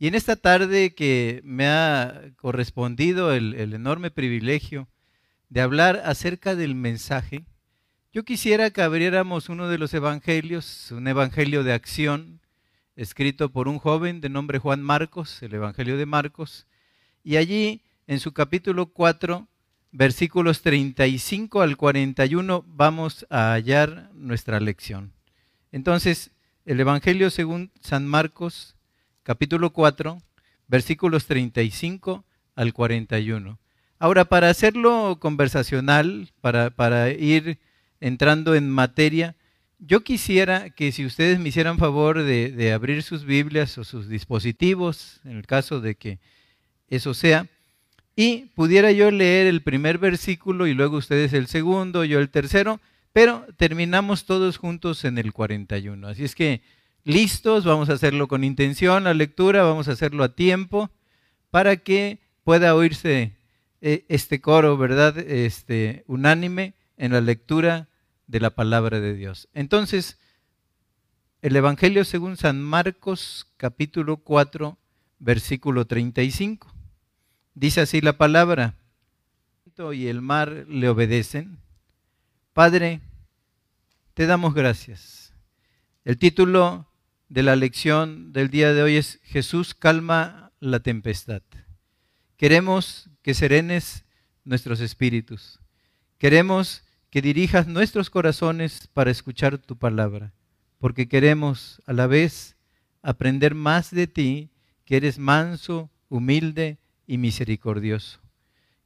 [0.00, 4.86] Y en esta tarde que me ha correspondido el, enorme privilegio
[5.48, 7.44] de hablar acerca del mensaje,
[8.12, 12.40] yo quisiera que abriéramos uno de los evangelios, un evangelio de acción,
[12.94, 16.66] escrito por un joven de nombre Juan Marcos, el evangelio de Marcos,
[17.24, 19.48] y allí en su capítulo 4,
[19.90, 25.12] versículos 35 al 41, vamos a hallar nuestra lección.
[25.72, 26.30] Entonces,
[26.64, 28.77] el evangelio según San Marcos,
[29.28, 30.22] capítulo 4,
[30.68, 32.24] versículos 35
[32.54, 33.58] al 41.
[33.98, 37.58] Ahora, para hacerlo conversacional, para, para ir
[38.00, 39.36] entrando en materia,
[39.80, 44.08] yo quisiera que si ustedes me hicieran favor de, de, abrir sus Biblias o sus
[44.08, 46.20] dispositivos, en el caso de que
[46.88, 47.48] eso sea,
[48.16, 52.80] y pudiera yo leer el primer versículo y luego ustedes el segundo, yo el tercero,
[53.12, 56.08] pero terminamos todos juntos en el 41.
[56.08, 56.62] Así es que
[57.04, 60.90] listos, vamos a hacerlo con intención, la lectura, vamos a hacerlo a tiempo
[61.50, 63.36] para que pueda oírse
[63.80, 65.18] eh, este coro, ¿verdad?
[65.18, 67.88] Este unánime en la lectura
[68.26, 69.48] de la palabra de Dios.
[69.54, 70.18] Entonces,
[71.42, 74.76] el Evangelio según San Marcos capítulo 4,
[75.18, 76.72] versículo 35.
[77.54, 78.74] Dice así la palabra,
[79.92, 81.60] y el mar le obedecen.
[82.52, 83.00] Padre,
[84.14, 85.32] te damos gracias.
[86.04, 86.87] El título
[87.28, 91.42] de la lección del día de hoy es Jesús calma la tempestad.
[92.36, 94.04] Queremos que serenes
[94.44, 95.60] nuestros espíritus.
[96.18, 100.32] Queremos que dirijas nuestros corazones para escuchar tu palabra,
[100.78, 102.56] porque queremos a la vez
[103.02, 104.50] aprender más de ti,
[104.84, 108.20] que eres manso, humilde y misericordioso.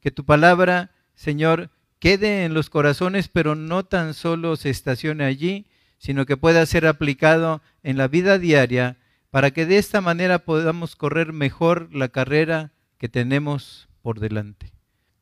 [0.01, 1.71] Que tu palabra, Señor,
[2.01, 5.67] quede en los corazones, pero no tan solo se estacione allí,
[6.03, 8.97] sino que pueda ser aplicado en la vida diaria
[9.31, 14.73] para que de esta manera podamos correr mejor la carrera que tenemos por delante.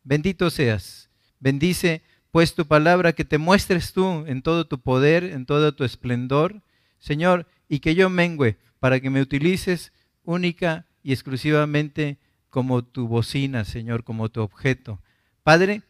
[0.05, 1.11] Bendito seas.
[1.39, 5.85] Bendice pues tu palabra, que te muestres tú en todo tu poder, en todo tu
[5.85, 6.63] esplendor,
[6.99, 9.93] Señor, y que yo mengüe para que me utilices
[10.25, 12.17] única y exclusivamente
[12.49, 15.03] como tu bocina, Señor, como tu objeto.
[15.43, 15.83] Padre,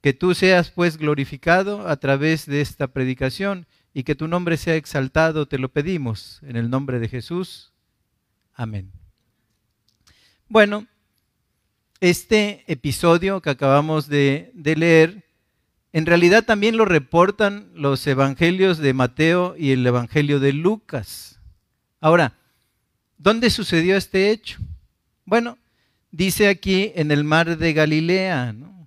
[0.00, 4.76] que tú seas pues glorificado a través de esta predicación y que tu nombre sea
[4.76, 7.72] exaltado, te lo pedimos en el nombre de Jesús.
[8.54, 8.90] Amén.
[10.48, 10.86] Bueno,
[12.00, 15.24] este episodio que acabamos de, leer,
[15.92, 21.38] en realidad también lo reportan los evangelios de Mateo y el evangelio de Lucas.
[22.00, 22.34] Ahora,
[23.18, 24.58] ¿dónde sucedió este hecho?
[25.24, 25.58] Bueno,
[26.10, 28.86] dice aquí en el mar de Galilea, ¿no?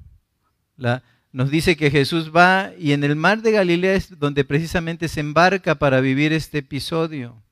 [0.78, 1.04] La,
[1.36, 5.20] nos dice que Jesús va y en el mar de Galilea es donde precisamente se
[5.20, 7.44] embarca para vivir este episodio.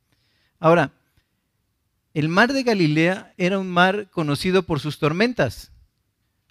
[0.58, 0.94] Ahora,
[2.14, 5.74] el mar de Galilea era un mar conocido por sus tormentas.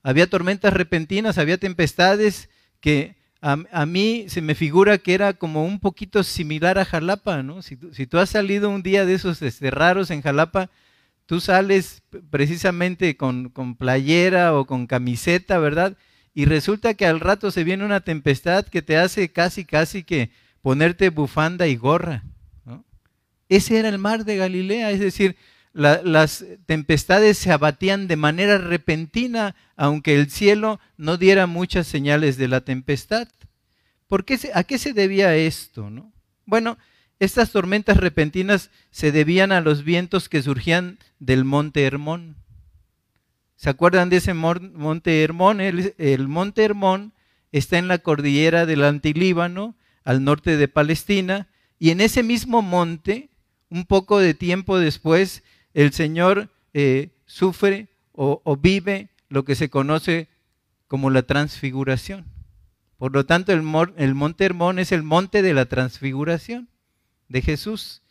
[0.02, 2.50] Había tormentas repentinas, había tempestades
[2.80, 7.62] que a, mí se me figura que era como un poquito similar a Jalapa, ¿no?
[7.62, 10.68] Si, tú has salido un día de esos este, raros en Jalapa,
[11.24, 15.96] tú sales precisamente con, con playera o con camiseta, ¿verdad?
[16.34, 20.30] Y resulta que al rato se viene una tempestad que te hace casi, casi que
[20.62, 22.24] ponerte bufanda y gorra.
[23.48, 25.36] Ese era el mar de Galilea, es decir,
[25.74, 32.48] las tempestades se abatían de manera repentina, aunque el cielo no diera muchas señales de
[32.48, 33.28] la tempestad.
[34.06, 35.90] ¿Por qué, ¿A qué se debía esto?
[35.90, 36.12] No?
[36.46, 36.78] Bueno,
[37.18, 42.36] estas tormentas repentinas se debían a los vientos que surgían del monte Hermón.
[43.62, 45.60] ¿Se acuerdan de ese monte Hermón?
[45.60, 47.12] El, monte Hermón
[47.52, 51.46] está en la cordillera del Antilíbano, al norte de Palestina,
[51.78, 53.30] y en ese mismo monte,
[53.70, 60.26] un poco de tiempo después, el Señor eh, sufre o, vive lo que se conoce
[60.88, 62.24] como la transfiguración.
[62.98, 63.62] Por lo tanto, el,
[63.96, 66.68] el monte Hermón es el monte de la transfiguración
[67.28, 68.02] de Jesús.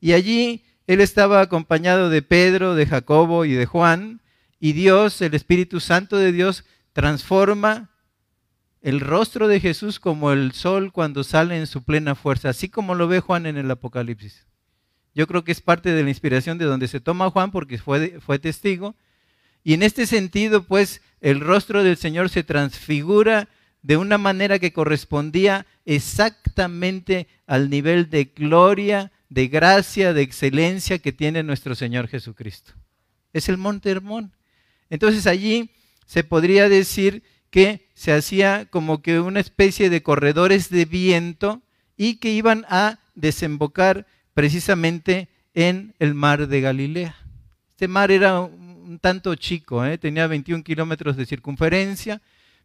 [0.00, 4.20] Y allí él estaba acompañado de Pedro, de Jacobo y de Juan,
[4.58, 7.90] y Dios, el Espíritu Santo de Dios, transforma
[8.80, 12.94] el rostro de Jesús como el sol cuando sale en su plena fuerza, así como
[12.94, 14.46] lo ve Juan en el Apocalipsis.
[15.14, 18.20] Yo creo que es parte de la inspiración de donde se toma Juan porque fue,
[18.20, 18.94] fue testigo.
[19.64, 23.48] Y en este sentido, pues, el rostro del Señor se transfigura
[23.82, 31.12] de una manera que correspondía exactamente al nivel de gloria, de gracia, de excelencia que
[31.12, 32.74] tiene nuestro Señor Jesucristo.
[33.32, 34.35] Es el monte Hermón.
[34.90, 35.70] Entonces allí
[36.06, 41.62] se podría decir que se hacía como que una especie de corredores de viento
[41.96, 47.16] y que iban a desembocar precisamente en el mar de Galilea.
[47.70, 49.98] Este mar era un tanto chico, ¿eh?
[49.98, 52.20] tenía 21 kilómetros de circunferencia,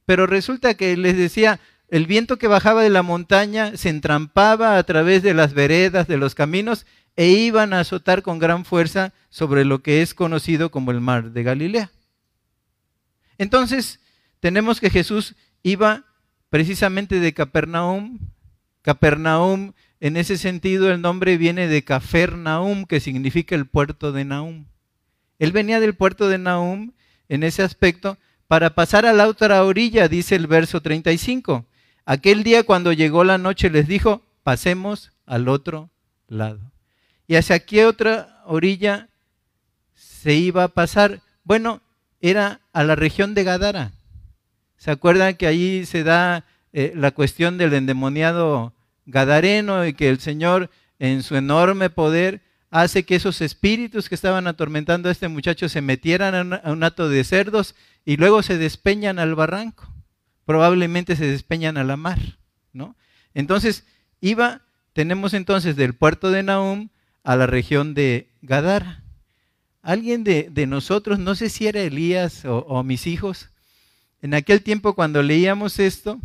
[0.06, 4.84] pero resulta que les decía, el viento que bajaba de la montaña se entrampaba a
[4.84, 6.86] través de las veredas, de los caminos,
[7.16, 11.32] e iban a azotar con gran fuerza sobre lo que es conocido como el mar
[11.32, 11.92] de Galilea.
[13.42, 14.00] Entonces,
[14.40, 15.34] tenemos que Jesús
[15.64, 16.06] iba
[16.52, 18.20] precisamente de Capernaum.
[18.84, 24.66] Capernaum, en ese sentido, el nombre viene de Cafernaum, que significa el puerto de Naum.
[25.40, 26.92] Él venía del puerto de Naum
[27.30, 31.66] en ese aspecto para pasar a la otra orilla, dice el verso 35.
[32.06, 35.90] Aquel día cuando llegó la noche les dijo, pasemos al otro
[36.28, 36.72] lado.
[37.26, 39.10] ¿Y hacia qué otra orilla
[39.96, 41.22] se iba a pasar?
[41.44, 41.82] Bueno,
[42.22, 43.92] era a la región de Gadara.
[44.78, 48.74] ¿Se acuerdan que ahí se da eh, la cuestión del endemoniado
[49.06, 50.70] gadareno y que el Señor
[51.00, 55.82] en su enorme poder hace que esos espíritus que estaban atormentando a este muchacho se
[55.82, 57.76] metieran a un hato de cerdos
[58.06, 59.92] y luego se despeñan al barranco?
[60.46, 62.20] probablemente se despeñan a la mar,
[62.74, 62.98] ¿no?
[63.34, 63.86] Entonces,
[64.20, 64.62] iba,
[64.94, 66.90] tenemos entonces del puerto de Nahum
[67.24, 69.01] a la región de Gadara.
[69.82, 73.50] Alguien de, nosotros, no sé si era Elías o, o mis hijos,
[74.22, 76.20] en aquel tiempo cuando leíamos esto,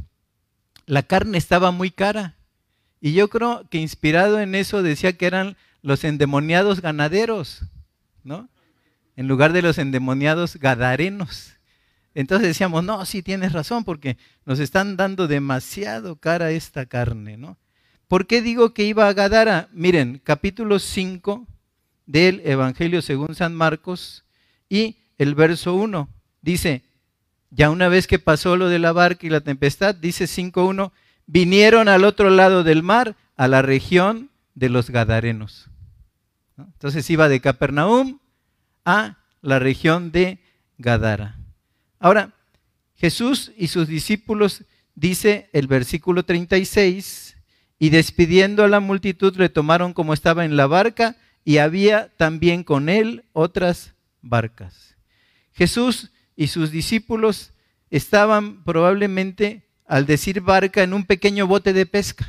[0.84, 2.34] la carne estaba muy cara.
[3.00, 7.62] Y yo creo que inspirado en eso decía que eran los endemoniados ganaderos,
[8.24, 8.48] ¿no?
[9.16, 11.52] En lugar de los endemoniados gadarenos.
[12.14, 17.58] Entonces decíamos, no, sí tienes razón, porque nos están dando demasiado cara esta carne, ¿no?
[18.08, 19.68] ¿Por qué digo que iba a Gadara?
[19.72, 21.46] Miren, capítulo 5
[22.06, 24.24] del Evangelio según San Marcos
[24.68, 26.08] y el verso 1
[26.40, 26.82] dice,
[27.50, 30.92] ya una vez que pasó lo de la barca y la tempestad, dice 5.1,
[31.26, 35.68] vinieron al otro lado del mar, a la región de los Gadarenos.
[36.56, 38.18] Entonces iba de Capernaum
[38.84, 40.38] a la región de
[40.78, 41.36] Gadara.
[41.98, 42.32] Ahora,
[42.94, 44.64] Jesús y sus discípulos,
[44.94, 47.36] dice el versículo 36,
[47.78, 51.16] y despidiendo a la multitud le tomaron como estaba en la barca
[51.46, 54.96] y había también con él otras barcas.
[55.52, 57.52] Jesús y sus discípulos
[57.88, 62.26] estaban probablemente, al decir barca, en un pequeño bote de pesca.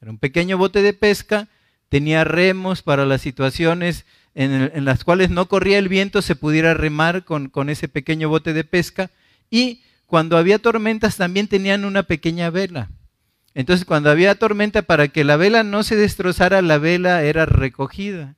[0.00, 1.48] Era un pequeño bote de pesca,
[1.88, 4.06] tenía remos para las situaciones
[4.36, 8.52] en, las cuales no corría el viento, se pudiera remar con, con ese pequeño bote
[8.52, 9.10] de pesca.
[9.50, 12.90] Y cuando había tormentas también tenían una pequeña vela.
[13.56, 18.36] Entonces cuando había tormenta, para que la vela no se destrozara, la vela era recogida.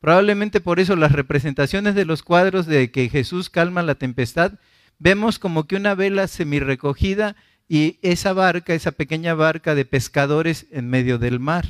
[0.00, 4.52] Probablemente por eso las representaciones de los cuadros de que Jesús calma la tempestad,
[4.98, 7.36] vemos como que una vela semi-recogida
[7.68, 11.68] y esa barca, esa pequeña barca de pescadores en medio del mar,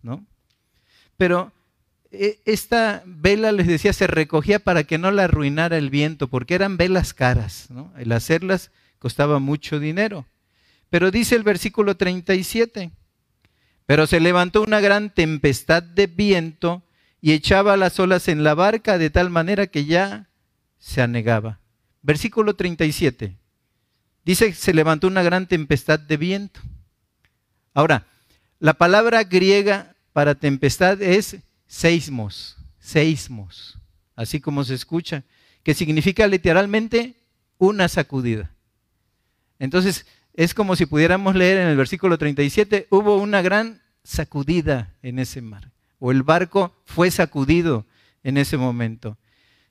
[0.00, 0.24] ¿no?
[1.16, 1.50] Pero
[2.12, 6.54] e, esta vela, les decía, se recogía para que no la arruinara el viento, porque
[6.54, 7.70] eran velas caras.
[7.98, 8.70] El hacerlas
[9.00, 10.26] costaba mucho dinero.
[10.94, 12.92] Pero dice el versículo 37,
[13.84, 16.84] pero se levantó una gran tempestad de viento
[17.20, 20.28] y echaba las olas en la barca de tal manera que ya
[20.78, 21.58] se anegaba.
[22.00, 23.36] Versículo 37.
[24.24, 26.60] Dice que se levantó una gran tempestad de viento.
[27.72, 28.06] Ahora,
[28.60, 33.80] la palabra griega para tempestad es seismos, seismos,
[34.14, 35.24] así como se escucha,
[35.64, 37.16] que significa literalmente
[37.58, 38.52] una sacudida.
[39.58, 45.18] Entonces, es como si pudiéramos leer en el versículo 37, hubo una gran sacudida en
[45.18, 47.86] ese mar, o el barco fue sacudido
[48.22, 49.16] en ese momento.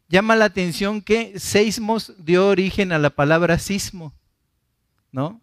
[0.08, 4.13] Llama la atención que seismos dio origen a la palabra sismo,
[5.12, 5.41] ¿no?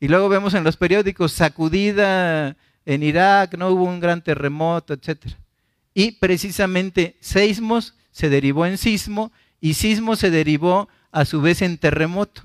[0.00, 5.38] Y luego vemos en los periódicos sacudida en Irak, no hubo un gran terremoto, etcétera.
[5.94, 11.78] Y precisamente seismos se derivó en sismo y sismo se derivó a su vez en
[11.78, 12.42] terremoto.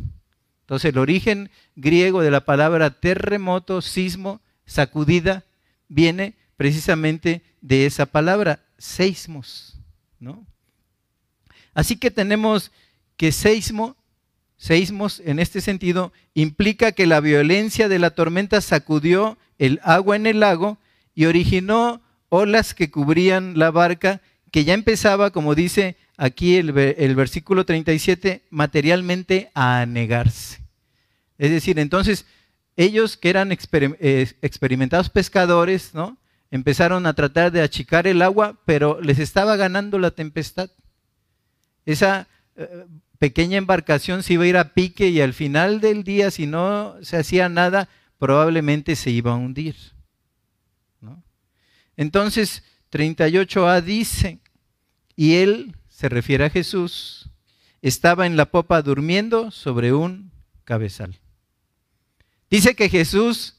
[0.70, 5.44] Entonces el origen griego de la palabra terremoto, sismo, sacudida,
[5.88, 9.80] viene precisamente de esa palabra, seismos.
[10.20, 10.46] ¿no?
[11.74, 12.72] Así que tenemos
[13.18, 13.98] que seismo,
[14.58, 20.28] seismos en este sentido, implica que la violencia de la tormenta sacudió el agua en
[20.28, 20.78] el lago
[21.16, 22.00] y originó
[22.30, 24.22] olas que cubrían la barca,
[24.52, 26.74] que ya empezaba, como dice aquí el,
[27.16, 30.60] versículo 37, materialmente a anegarse.
[31.38, 32.26] Es decir, entonces
[32.76, 36.18] ellos que eran experimentados pescadores, ¿no?
[36.52, 40.70] Empezaron a tratar de achicar el agua, pero les estaba ganando la tempestad.
[41.86, 42.86] Esa eh,
[43.18, 46.96] pequeña embarcación se iba a ir a pique y al final del día, si no
[47.02, 49.76] se hacía nada, probablemente se iba a hundir.
[51.96, 54.40] Entonces, 38a dice,
[55.16, 57.30] y él se refiere a Jesús,
[57.82, 60.32] estaba en la popa durmiendo sobre un
[60.64, 61.20] cabezal.
[62.50, 63.58] Dice que Jesús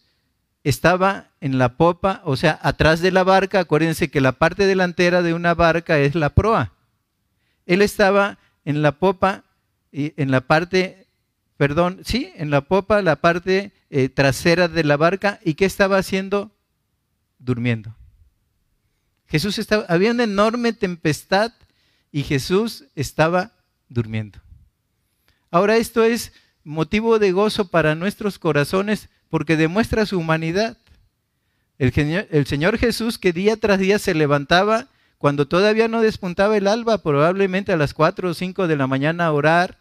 [0.65, 3.61] estaba en la popa, o sea, atrás de la barca.
[3.61, 6.73] Acuérdense que la parte delantera de una barca es la proa.
[7.67, 9.45] Él estaba en la popa
[9.93, 11.09] en la parte,
[11.59, 15.41] perdón, sí, en la popa, la parte eh, trasera de la barca.
[15.45, 16.57] ¿Y qué estaba haciendo?
[17.39, 17.95] Durmiendo.
[19.27, 21.53] Jesús estaba, había una enorme tempestad
[22.13, 23.53] y Jesús estaba
[23.89, 24.39] durmiendo.
[25.51, 26.33] Ahora esto es
[26.65, 30.77] motivo de gozo para nuestros corazones porque demuestra su humanidad.
[31.79, 34.89] El, Señor Jesús que día tras día se levantaba
[35.19, 39.27] cuando todavía no despuntaba el alba, probablemente a las 4 o 5 de la mañana
[39.27, 39.79] a orar,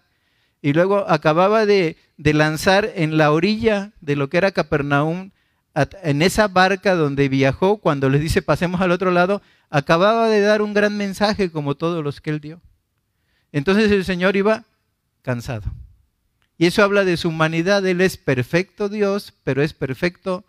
[0.62, 5.32] y luego acababa de, de lanzar en la orilla de lo que era Capernaum,
[5.76, 10.62] en esa barca donde viajó, cuando les dice pasemos al otro lado, acababa de dar
[10.62, 12.62] un gran mensaje como todos los que él dio.
[13.52, 14.66] Entonces el Señor iba
[15.22, 15.72] cansado.
[16.58, 17.86] Y eso habla de su humanidad.
[17.86, 20.46] Él es perfecto Dios, pero es perfecto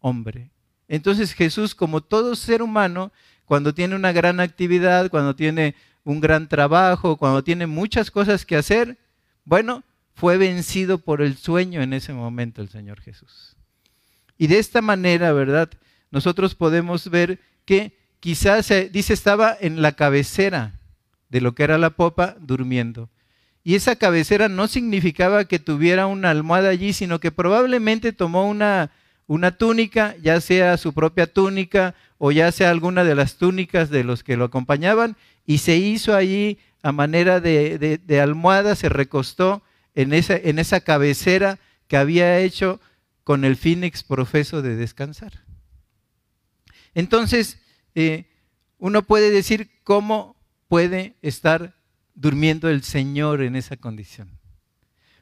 [0.00, 0.50] hombre.
[0.88, 3.12] Entonces Jesús, como todo ser humano,
[3.44, 8.56] cuando tiene una gran actividad, cuando tiene un gran trabajo, cuando tiene muchas cosas que
[8.56, 8.98] hacer,
[9.44, 13.56] bueno, fue vencido por el sueño en ese momento el Señor Jesús.
[14.38, 15.70] Y de esta manera, ¿verdad?
[16.10, 20.72] Nosotros podemos ver que quizás, dice, estaba en la cabecera
[21.28, 23.08] de lo que era la popa durmiendo.
[23.64, 28.90] Y esa cabecera no significaba que tuviera una almohada allí, sino que probablemente tomó una,
[29.26, 34.04] una túnica, ya sea su propia túnica o ya sea alguna de las túnicas de
[34.04, 39.62] los que lo acompañaban, y se hizo allí a manera de, de, almohada, se recostó
[39.94, 41.58] en esa, en esa cabecera
[41.88, 42.80] que había hecho
[43.24, 45.44] con el fin profeso de descansar.
[46.94, 47.60] Entonces,
[47.94, 48.26] eh,
[48.78, 50.36] uno puede decir cómo
[50.68, 51.76] puede estar
[52.14, 54.38] durmiendo el Señor en esa condición.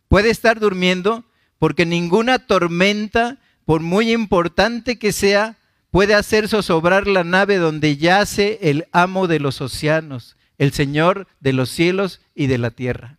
[0.08, 1.24] Puede estar durmiendo
[1.58, 5.58] porque ninguna tormenta, por muy importante que sea,
[5.90, 11.52] puede hacer zozobrar la nave donde yace el amo de los océanos, el Señor de
[11.52, 13.18] los cielos y de la tierra.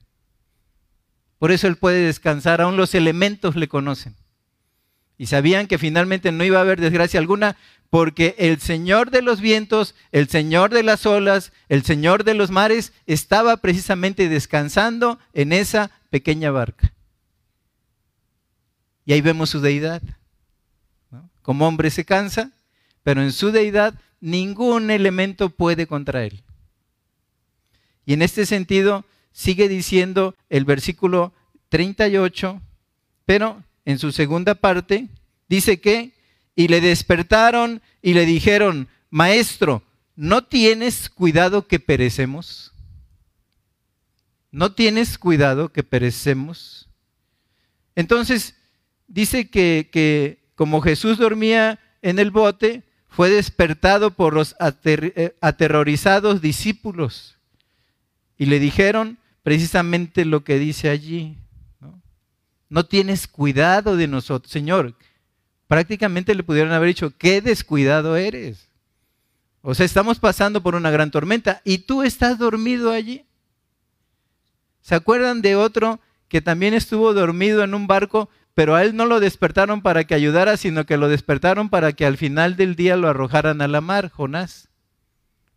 [1.38, 4.16] Por eso Él puede descansar, aún los elementos le conocen.
[5.22, 7.56] Y sabían que finalmente no iba a haber desgracia alguna
[7.92, 12.50] porque el Señor de los vientos, el Señor de las olas, el Señor de los
[12.50, 16.92] mares estaba precisamente descansando en esa pequeña barca.
[19.06, 20.02] Y ahí vemos su deidad.
[21.44, 22.50] Como hombre se cansa,
[23.04, 26.42] pero en su deidad ningún elemento puede contra él.
[28.08, 31.32] Y en este sentido sigue diciendo el versículo
[31.70, 32.60] 38,
[33.26, 35.08] pero en su segunda parte
[35.48, 36.14] dice que
[36.56, 39.84] y le despertaron y le dijeron, Maestro,
[40.16, 42.74] ¿no tienes cuidado que perecemos?
[44.52, 46.90] ¿No tienes cuidado que perecemos?
[47.96, 48.56] Entonces,
[49.08, 56.42] dice que, que como Jesús dormía en el bote, fue despertado por los eh, aterrorizados
[56.42, 57.38] discípulos
[58.38, 61.38] y le dijeron precisamente lo que dice allí.
[62.72, 62.86] ¿No?
[62.88, 64.96] tienes cuidado de nosotros, Señor
[65.72, 68.68] prácticamente le pudieron haber dicho, qué descuidado eres.
[69.62, 73.26] O sea, estamos pasando por una gran tormenta y tú estás dormido allí.
[74.82, 79.06] ¿Se acuerdan de otro que también estuvo dormido en un barco, pero a él no
[79.06, 82.98] lo despertaron para que ayudara, sino que lo despertaron para que al final del día
[82.98, 84.68] lo arrojaran a la mar, Jonás?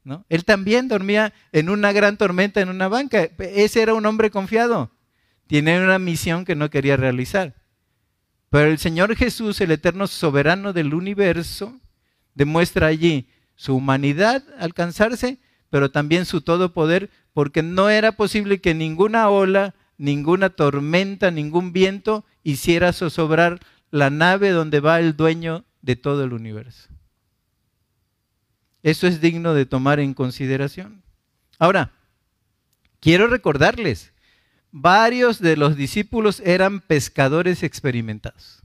[0.04, 0.24] ¿No?
[0.28, 3.30] Él también dormía en una gran tormenta en una banca.
[3.40, 4.92] Ese era un hombre confiado.
[5.46, 7.54] Tiene una misión que no quería realizar.
[8.50, 11.80] Pero el Señor Jesús, el eterno soberano del universo,
[12.34, 15.38] demuestra allí su humanidad alcanzarse,
[15.70, 21.72] pero también su todo poder, porque no era posible que ninguna ola, ninguna tormenta, ningún
[21.72, 23.60] viento hiciera zozobrar
[23.90, 26.88] la nave donde va el dueño de todo el universo.
[28.82, 31.02] Eso es digno de tomar en consideración.
[31.58, 31.92] Ahora,
[33.00, 34.13] quiero recordarles
[34.76, 38.60] varios de los discípulos eran pescadores experimentados.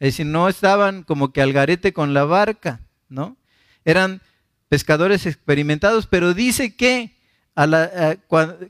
[0.00, 3.36] Es decir, no estaban como que al garete con la barca, ¿no?
[3.84, 4.20] Eran
[4.68, 7.16] pescadores experimentados, pero dice que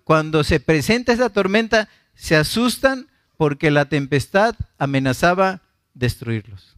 [0.05, 5.63] cuando se presenta esa tormenta se asustan porque la tempestad amenazaba
[5.95, 6.77] destruirlos.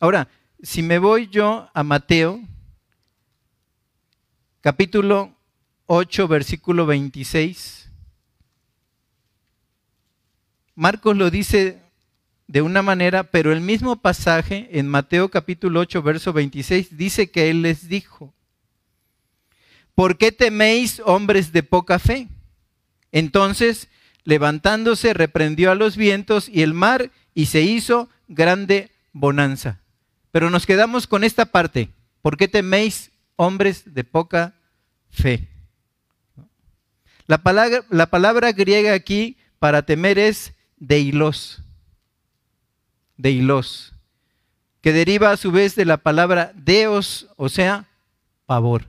[0.00, 0.28] Ahora,
[0.62, 2.40] si me voy yo a Mateo,
[4.62, 5.36] capítulo
[5.84, 7.85] 8, versículo 26,
[10.76, 11.80] Marcos lo dice
[12.48, 17.48] de una manera, pero el mismo pasaje en Mateo capítulo 8, verso 26 dice que
[17.48, 18.34] Él les dijo,
[19.94, 22.28] ¿por qué teméis hombres de poca fe?
[23.10, 23.88] Entonces,
[24.24, 29.80] levantándose, reprendió a los vientos y el mar y se hizo grande bonanza.
[30.30, 31.88] Pero nos quedamos con esta parte.
[32.20, 34.54] ¿Por qué teméis hombres de poca
[35.08, 35.48] fe?
[37.26, 41.62] La palabra, la palabra griega aquí para temer es deilos.
[43.16, 43.94] Deilos.
[44.80, 47.88] Que deriva a su vez de la palabra deos, o sea,
[48.46, 48.86] pavor.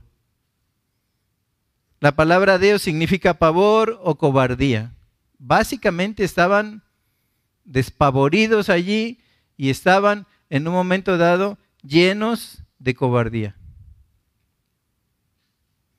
[2.00, 4.94] La palabra deos significa pavor o cobardía.
[5.40, 6.84] Básicamente estaban
[7.64, 9.20] despavoridos allí
[9.58, 13.56] y estaban en un momento dado llenos de cobardía.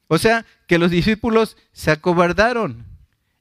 [0.06, 2.87] O sea, que los discípulos se acobardaron.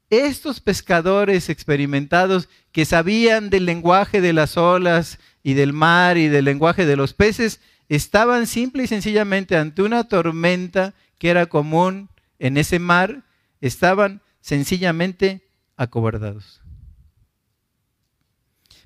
[0.10, 6.46] Estos pescadores experimentados que sabían del lenguaje de las olas y del mar y del
[6.46, 7.60] lenguaje de los peces,
[7.90, 12.10] estaban simple y sencillamente ante una tormenta que era común
[12.40, 13.24] en ese mar,
[13.62, 15.42] estaban sencillamente
[15.76, 16.62] acobardados.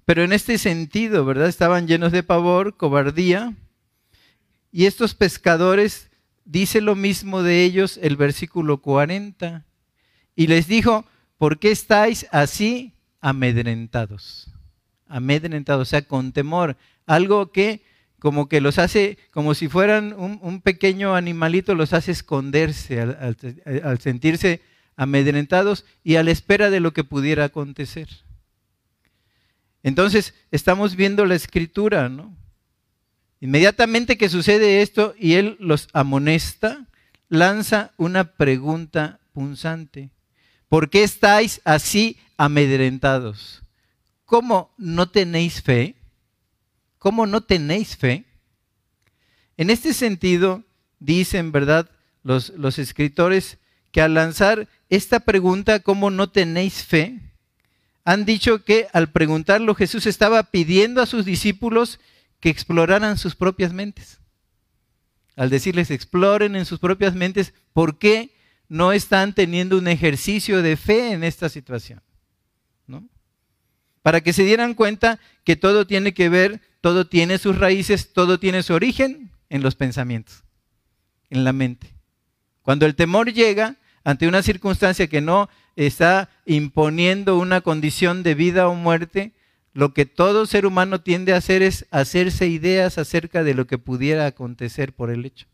[0.06, 1.48] Pero en este sentido, ¿verdad?
[1.48, 3.56] Estaban llenos de pavor, cobardía,
[4.72, 6.10] y estos pescadores
[6.46, 9.66] dice lo mismo de ellos el versículo 40.
[10.36, 11.06] Y les dijo,
[11.42, 14.48] ¿por qué estáis así amedrentados?
[15.08, 16.78] Amedrentados, o sea, con temor.
[17.08, 17.82] Algo que
[18.20, 23.36] como que los hace, como si fueran un, pequeño animalito, los hace esconderse al,
[23.84, 24.62] al sentirse
[24.96, 28.08] amedrentados y a la espera de lo que pudiera acontecer.
[29.82, 32.38] Entonces, estamos viendo la escritura, ¿no?
[33.40, 36.86] Inmediatamente que sucede esto y él los amonesta,
[37.30, 40.12] lanza una pregunta punzante.
[40.72, 43.62] ¿Por qué estáis así amedrentados?
[44.24, 45.96] ¿Cómo no tenéis fe?
[46.98, 48.24] ¿Cómo no tenéis fe?
[49.58, 50.64] En este sentido,
[50.98, 51.92] dicen, ¿verdad?,
[52.24, 53.58] los, los escritores
[53.92, 57.20] que al lanzar esta pregunta, ¿cómo no tenéis fe?
[58.06, 62.00] Han dicho que al preguntarlo Jesús estaba pidiendo a sus discípulos
[62.40, 64.22] que exploraran sus propias mentes.
[65.36, 68.32] Al decirles exploren en sus propias mentes por qué
[68.72, 72.02] no están teniendo un ejercicio de fe en esta situación.
[72.88, 73.06] ¿no?
[74.02, 78.40] Para que se dieran cuenta que todo tiene que ver, todo tiene sus raíces, todo
[78.40, 80.46] tiene su origen en los pensamientos,
[81.30, 81.94] en la mente.
[82.62, 88.70] Cuando el temor llega ante una circunstancia que no está imponiendo una condición de vida
[88.70, 89.34] o muerte,
[89.74, 93.78] lo que todo ser humano tiende a hacer es hacerse ideas acerca de lo que
[93.78, 95.48] pudiera acontecer por el hecho.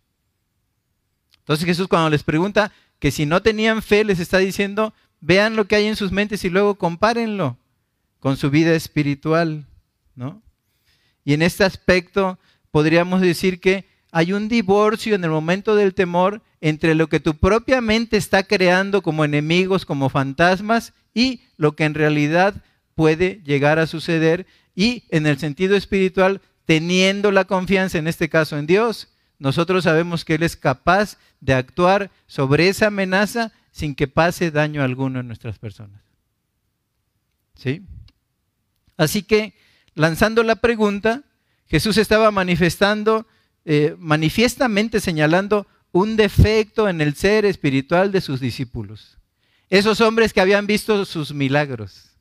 [1.39, 5.67] Entonces Jesús cuando les pregunta que si no tenían fe, les está diciendo, vean lo
[5.67, 7.57] que hay en sus mentes y luego compárenlo
[8.19, 9.65] con su vida espiritual,
[10.15, 10.41] ¿no?
[11.23, 12.39] Y en este aspecto
[12.71, 17.35] podríamos decir que hay un divorcio en el momento del temor entre lo que tu
[17.35, 22.63] propia mente está creando como enemigos, como fantasmas, y lo que en realidad
[22.95, 28.57] puede llegar a suceder y en el sentido espiritual, teniendo la confianza, en este caso
[28.57, 29.07] en Dios,
[29.39, 34.81] nosotros sabemos que Él es capaz de actuar sobre esa amenaza sin que pase daño
[34.81, 36.01] alguno en nuestras personas.
[37.55, 37.85] ¿Sí?
[38.97, 39.53] Así que,
[39.93, 41.23] lanzando la pregunta,
[41.67, 43.27] Jesús estaba manifestando,
[43.65, 49.17] eh, manifiestamente señalando un defecto en el ser espiritual de sus discípulos.
[49.69, 52.11] Esos hombres que habían visto sus milagros,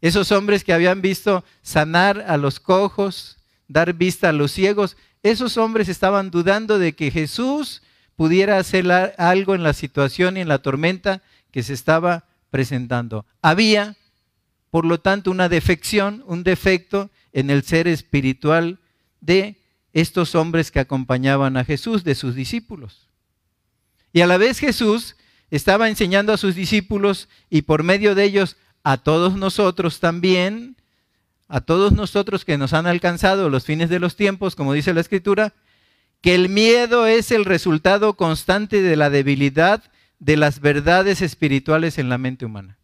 [0.00, 3.35] esos hombres que habían visto sanar a los cojos,
[3.68, 7.82] dar vista a los ciegos, esos hombres estaban dudando de que Jesús
[8.16, 13.26] pudiera hacer algo en la situación y en la tormenta que se estaba presentando.
[13.42, 13.96] Había,
[14.70, 18.78] por lo tanto, una defección, un defecto en el ser espiritual
[19.20, 19.56] de
[19.92, 23.08] estos hombres que acompañaban a Jesús, de sus discípulos.
[24.12, 25.16] Y a la vez Jesús
[25.50, 30.76] estaba enseñando a sus discípulos y por medio de ellos a todos nosotros también,
[31.48, 35.00] a todos nosotros que nos han alcanzado los fines de los tiempos, como dice la
[35.00, 35.54] Escritura,
[36.20, 39.84] que el miedo es el resultado constante de la debilidad
[40.18, 42.78] de las verdades espirituales en la mente humana.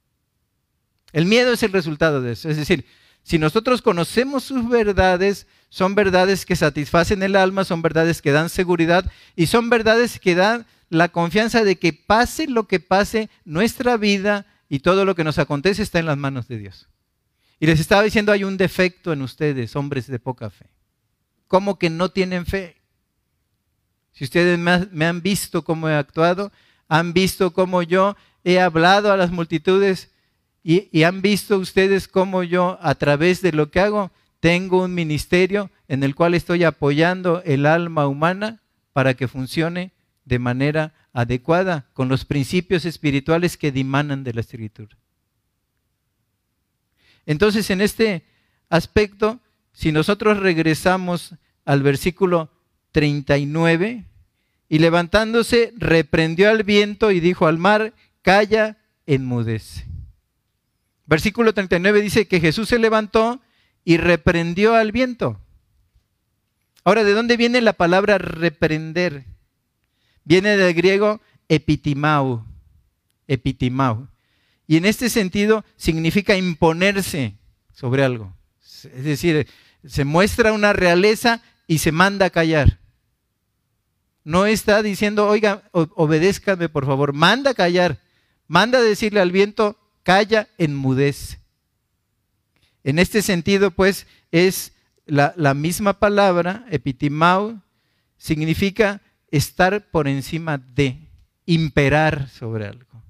[1.13, 2.49] El miedo es el resultado de eso.
[2.49, 2.87] Es decir,
[3.23, 8.49] si nosotros conocemos sus verdades, son verdades que satisfacen el alma, son verdades que dan
[8.49, 13.97] seguridad y son verdades que dan la confianza de que pase lo que pase, nuestra
[13.97, 16.89] vida y todo lo que nos acontece está en las manos de Dios.
[17.63, 20.67] Y les estaba diciendo, hay un defecto en ustedes, hombres de poca fe.
[21.47, 22.83] ¿Cómo que no tienen fe?
[24.11, 26.51] Si ustedes me han visto cómo he actuado,
[26.89, 30.11] han visto cómo yo he hablado a las multitudes
[30.65, 35.71] y, han visto ustedes cómo yo, a través de lo que hago, tengo un ministerio
[35.87, 38.61] en el cual estoy apoyando el alma humana
[38.93, 39.93] para que funcione
[40.25, 44.97] de manera adecuada con los principios espirituales que dimanan de la escritura.
[47.27, 48.25] Entonces, en este
[48.69, 49.41] aspecto,
[49.73, 52.51] si nosotros regresamos al versículo
[52.93, 54.05] 39,
[54.73, 59.85] y levantándose, reprendió al viento y dijo al mar, calla, enmudece.
[61.05, 63.43] Versículo 39 dice que Jesús se levantó
[63.85, 65.39] y reprendió al viento.
[66.85, 69.27] Ahora, ¿de dónde viene la palabra reprender?
[70.25, 72.47] Viene del griego epitimau,
[73.29, 74.09] epitimau.
[74.73, 77.35] Y en este sentido significa imponerse
[77.75, 78.35] sobre algo.
[78.63, 79.47] Es decir,
[79.85, 82.79] se muestra una realeza y se manda a callar.
[84.25, 88.01] No está diciendo, oiga, obedézcame por favor, manda a callar,
[88.49, 91.39] manda a decirle al viento, calla, enmudece.
[92.83, 94.73] En este sentido, pues, es
[95.05, 97.61] la, la misma palabra, epitimau,
[98.17, 101.11] significa estar por encima de,
[101.45, 103.02] imperar sobre algo,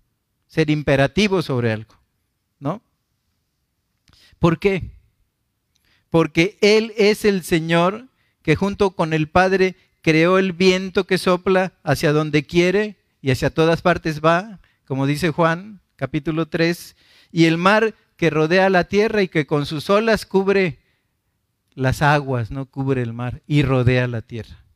[0.52, 1.94] ser imperativo sobre algo,
[2.60, 2.82] ¿no?
[4.38, 4.90] ¿Por qué?
[6.10, 8.08] Porque Él es el Señor
[8.42, 13.48] que junto con el Padre creó el viento que sopla hacia donde quiere y hacia
[13.48, 16.96] todas partes va, como dice Juan capítulo 3,
[17.30, 20.80] y el mar que rodea la tierra y que con sus olas cubre
[21.72, 24.66] las aguas, no cubre el mar y rodea la tierra.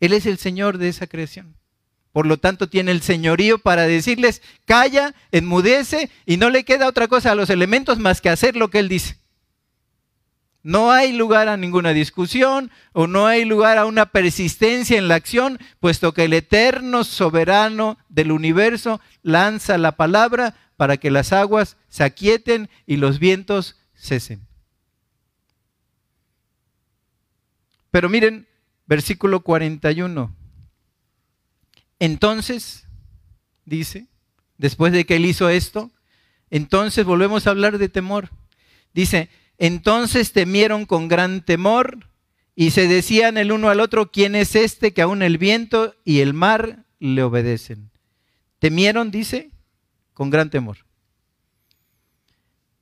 [0.00, 1.54] Él es el Señor de esa creación.
[2.14, 7.08] Por lo tanto, tiene el señorío para decirles, calla, enmudece, y no le queda otra
[7.08, 9.18] cosa a los elementos más que hacer lo que Él dice.
[10.62, 15.16] No hay lugar a ninguna discusión o no hay lugar a una persistencia en la
[15.16, 21.76] acción, puesto que el eterno soberano del universo lanza la palabra para que las aguas
[21.88, 24.46] se aquieten y los vientos cesen.
[27.90, 28.46] Pero miren,
[28.86, 30.43] versículo 41.
[31.98, 32.86] Entonces,
[33.64, 34.08] dice,
[34.58, 35.90] después de que él hizo esto,
[36.50, 38.30] entonces volvemos a hablar de temor.
[38.92, 39.28] Dice,
[39.58, 42.10] entonces temieron con gran temor
[42.54, 46.20] y se decían el uno al otro, ¿quién es este que aún el viento y
[46.20, 47.90] el mar le obedecen?
[48.58, 49.50] Temieron, dice,
[50.12, 50.78] con gran temor.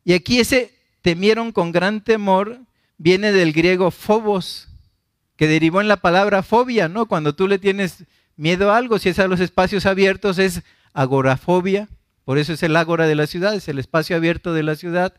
[0.05, 2.61] Y aquí ese temieron con gran temor
[2.98, 4.68] viene del griego phobos,
[5.37, 7.07] que derivó en la palabra fobia, ¿no?
[7.07, 8.05] Cuando tú le tienes
[8.42, 11.88] miedo a algo, si es a los espacios abiertos, es agorafobia,
[12.24, 15.14] por eso es el ágora de la ciudad, es el espacio abierto de la ciudad.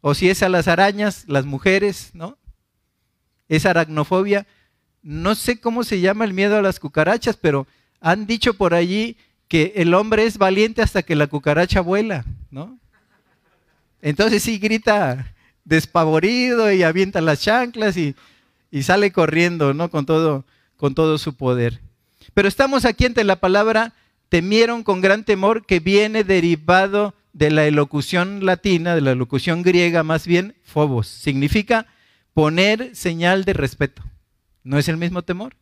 [0.00, 2.38] O si es a las arañas, las mujeres, ¿no?
[3.48, 4.48] Es aracnofobia.
[5.00, 7.68] No sé cómo se llama el miedo a las cucarachas, pero
[8.00, 12.80] han dicho por allí que el hombre es valiente hasta que la cucaracha vuela, ¿no?
[14.02, 15.34] Entonces sí grita
[15.64, 18.16] despavorido y avienta las chanclas y,
[18.82, 19.88] sale corriendo, ¿no?
[19.88, 20.44] Con todo,
[20.76, 21.80] con todo su poder.
[22.34, 23.94] Pero estamos aquí ante la palabra
[24.28, 30.02] temieron con gran temor que viene derivado de la elocución latina, de la elocución griega
[30.02, 31.06] más bien, phobos.
[31.08, 31.86] Significa
[32.32, 34.02] poner señal de respeto.
[34.62, 35.56] ¿No es el mismo temor?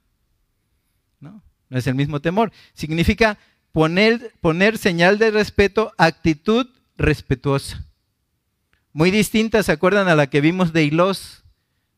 [1.21, 2.53] No, no es el mismo temor.
[2.75, 3.39] Significa
[3.73, 6.67] poner, poner señal de respeto, actitud
[6.97, 7.85] respetuosa.
[8.93, 11.45] Muy distinta, ¿se acuerdan a la que vimos de Hilos,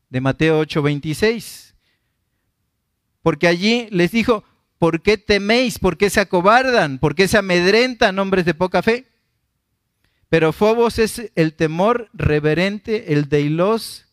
[0.09, 1.73] de Mateo 8:26?
[3.23, 4.43] Porque allí les dijo,
[4.81, 5.77] ¿por qué teméis?
[5.77, 6.97] ¿Por qué se acobardan?
[6.97, 9.05] ¿Por qué se amedrentan hombres de poca fe?
[10.27, 14.07] Pero Fobos es el temor reverente, el deilos,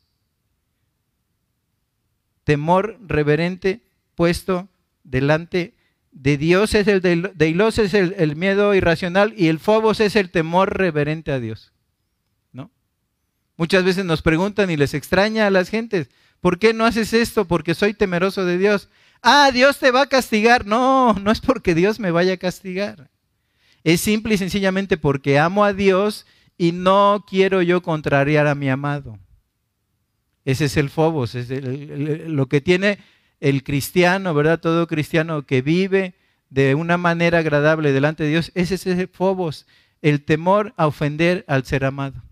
[2.45, 3.81] temor reverente
[4.15, 4.69] puesto
[5.05, 5.73] delante
[6.13, 7.01] de Dios es el
[7.35, 11.73] deilos es el, miedo irracional y el Fobos es el temor reverente a Dios.
[12.53, 12.71] ¿no?
[13.57, 16.11] Muchas veces nos preguntan y les extraña a las gentes,
[16.43, 17.47] ¿por qué no haces esto?
[17.47, 18.91] Porque soy temeroso de Dios.
[19.23, 20.67] Ah, Dios te va a castigar.
[20.67, 23.11] No, no es porque Dios me vaya a castigar.
[23.85, 26.27] Es simple y sencillamente porque amo a Dios
[26.57, 29.19] y no quiero yo contrariar a mi amado.
[30.45, 32.99] Ese es el fobos, es lo que tiene
[33.41, 34.61] el cristiano, ¿verdad?
[34.61, 36.15] Todo cristiano que vive
[36.51, 39.67] de una manera agradable delante de Dios, ese es el fobos,
[40.01, 42.23] el temor a ofender al ser amado.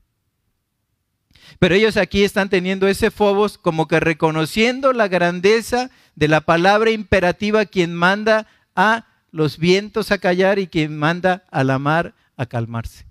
[1.59, 6.91] Pero ellos aquí están teniendo ese fobos como que reconociendo la grandeza de la palabra
[6.91, 12.47] imperativa quien manda a los vientos a callar y quien manda a la mar a
[12.47, 13.07] calmarse.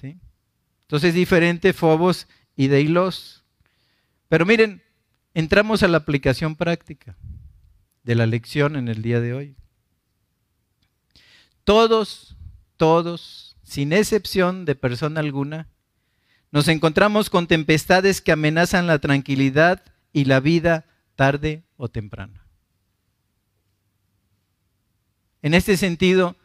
[0.00, 0.16] ¿Sí?
[0.82, 3.44] Entonces es diferente Fobos y Deilos.
[4.28, 4.82] Pero miren,
[5.34, 7.16] entramos a la aplicación práctica
[8.04, 9.56] de la lección en el día de hoy.
[11.64, 12.36] Todos,
[12.76, 15.68] todos, sin excepción de persona alguna,
[16.52, 20.84] nos encontramos con tempestades que amenazan la tranquilidad y la vida
[21.16, 22.40] tarde o temprano.
[25.42, 26.36] En este sentido,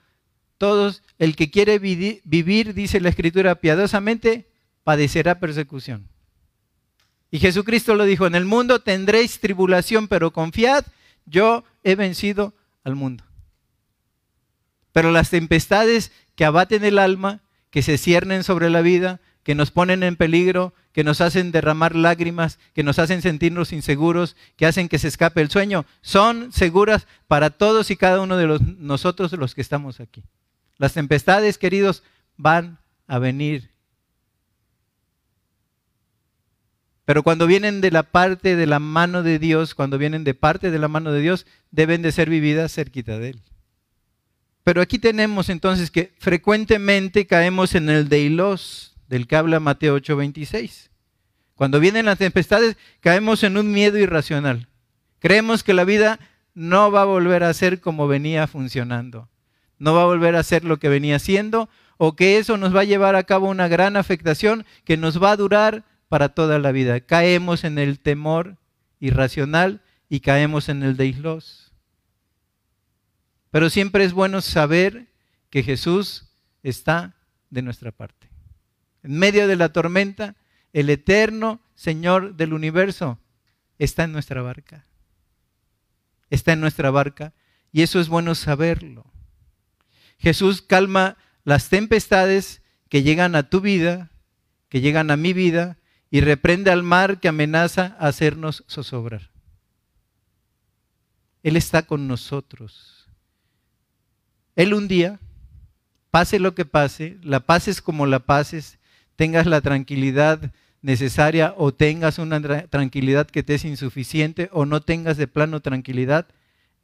[0.58, 4.49] todos, el que quiere vivir, dice la Escritura, piadosamente,
[4.84, 6.10] padecerá persecución.
[7.32, 10.86] Y Jesucristo lo dijo, en el mundo tendréis tribulación, pero confiad,
[11.25, 12.53] yo he vencido
[12.84, 13.23] al mundo.
[14.91, 19.71] Pero las tempestades que abaten el alma, que se ciernen sobre la vida, que nos
[19.71, 24.89] ponen en peligro, que nos hacen derramar lágrimas, que nos hacen sentirnos inseguros, que hacen
[24.89, 29.56] que se escape el sueño, son seguras para todos y cada uno de nosotros los
[29.56, 30.23] que estamos aquí.
[30.78, 32.04] Las tempestades, queridos,
[32.38, 33.69] van a venir.
[37.06, 40.69] Pero cuando vienen de la parte de la mano de Dios, cuando vienen de parte
[40.69, 43.41] de la mano de Dios, deben de ser vividas cerquita de Él.
[44.63, 50.89] Pero aquí tenemos entonces que frecuentemente caemos en el deilos del que habla Mateo 8:26.
[51.56, 54.69] Cuando vienen las tempestades, caemos en un miedo irracional.
[55.19, 56.19] Creemos que la vida
[56.54, 59.28] no va a volver a ser como venía funcionando.
[59.78, 62.82] No va a volver a ser lo que venía siendo o que eso nos va
[62.82, 66.72] a llevar a cabo una gran afectación que nos va a durar para toda la
[66.72, 67.02] vida.
[67.02, 68.58] Caemos en el temor
[69.00, 71.74] irracional y caemos en el deislos.
[73.52, 75.08] Pero siempre es bueno saber
[75.50, 76.30] que Jesús
[76.63, 77.15] está
[77.50, 78.18] de nuestra parte.
[79.03, 80.35] En medio de la tormenta,
[80.73, 83.19] el eterno Señor del universo
[83.77, 84.85] está en nuestra barca.
[86.29, 87.33] Está en nuestra barca
[87.71, 89.05] y eso es bueno saberlo.
[90.17, 94.12] Jesús calma las tempestades que llegan a tu vida,
[94.67, 95.77] que llegan a mi vida,
[96.12, 99.29] y reprende al mar que amenaza hacernos zozobrar.
[101.43, 103.07] Él está con nosotros.
[104.55, 105.19] Él un día,
[106.12, 108.78] pase lo que pase, la pases como la pases,
[109.19, 115.17] tengas la tranquilidad necesaria o tengas una tranquilidad que te es insuficiente o no tengas
[115.17, 116.29] de plano tranquilidad,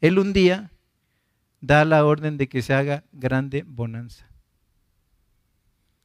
[0.01, 0.69] Él un día
[1.61, 4.29] da la orden de que se haga grande bonanza.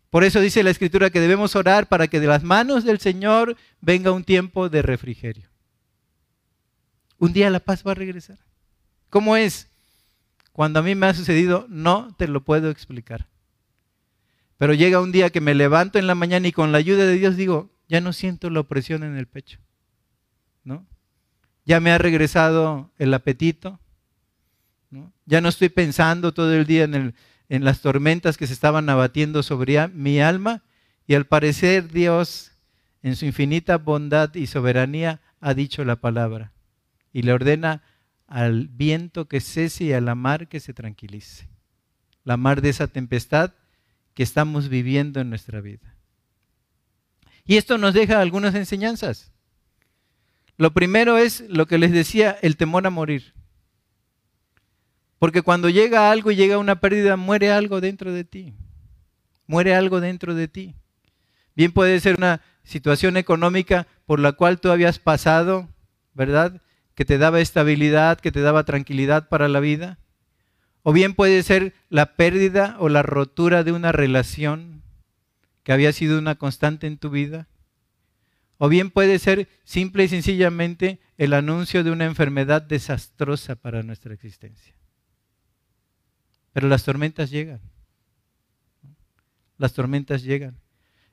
[0.08, 3.56] Por eso dice la Escritura que debemos orar para que de las manos del Señor
[3.80, 5.48] venga un tiempo de refrigerio.
[7.18, 8.38] Un día la paz va a regresar.
[9.08, 9.66] ¿Cómo es?
[10.52, 13.29] Cuando a mí me ha sucedido, no te lo puedo explicar.
[14.60, 17.14] Pero llega un día que me levanto en la mañana y con la ayuda de
[17.14, 19.58] Dios digo, ya no siento la opresión en el pecho.
[20.64, 20.86] ¿No?
[21.64, 23.80] Ya me ha regresado el apetito.
[24.90, 25.14] ¿no?
[25.24, 27.14] Ya no estoy pensando todo el día en,
[27.48, 30.62] en las tormentas que se estaban abatiendo sobre mi alma.
[31.06, 32.52] Y al parecer Dios,
[33.02, 36.52] en su infinita bondad y soberanía, ha dicho la palabra.
[37.14, 37.82] Y le ordena
[38.26, 41.48] al viento que cese y a la mar que se tranquilice.
[42.24, 43.54] La mar de esa tempestad
[44.20, 45.96] que estamos viviendo en nuestra vida.
[47.46, 49.32] Y esto nos deja algunas enseñanzas.
[50.58, 53.32] Lo primero es lo que les decía, el temor a morir.
[55.18, 58.52] Porque cuando llega algo y llega una pérdida, muere algo dentro de ti.
[59.46, 60.74] Muere algo dentro de ti.
[61.56, 65.70] Bien puede ser una situación económica por la cual tú habías pasado,
[66.12, 66.60] ¿verdad?
[66.94, 69.98] que te daba estabilidad, que te daba tranquilidad para la vida.
[70.82, 74.82] O bien puede ser la pérdida o la rotura de una relación
[75.62, 77.48] que había sido una constante en tu vida.
[78.56, 84.14] O bien puede ser simple y sencillamente el anuncio de una enfermedad desastrosa para nuestra
[84.14, 84.74] existencia.
[86.52, 87.60] Pero las tormentas llegan.
[89.56, 90.58] Las tormentas llegan.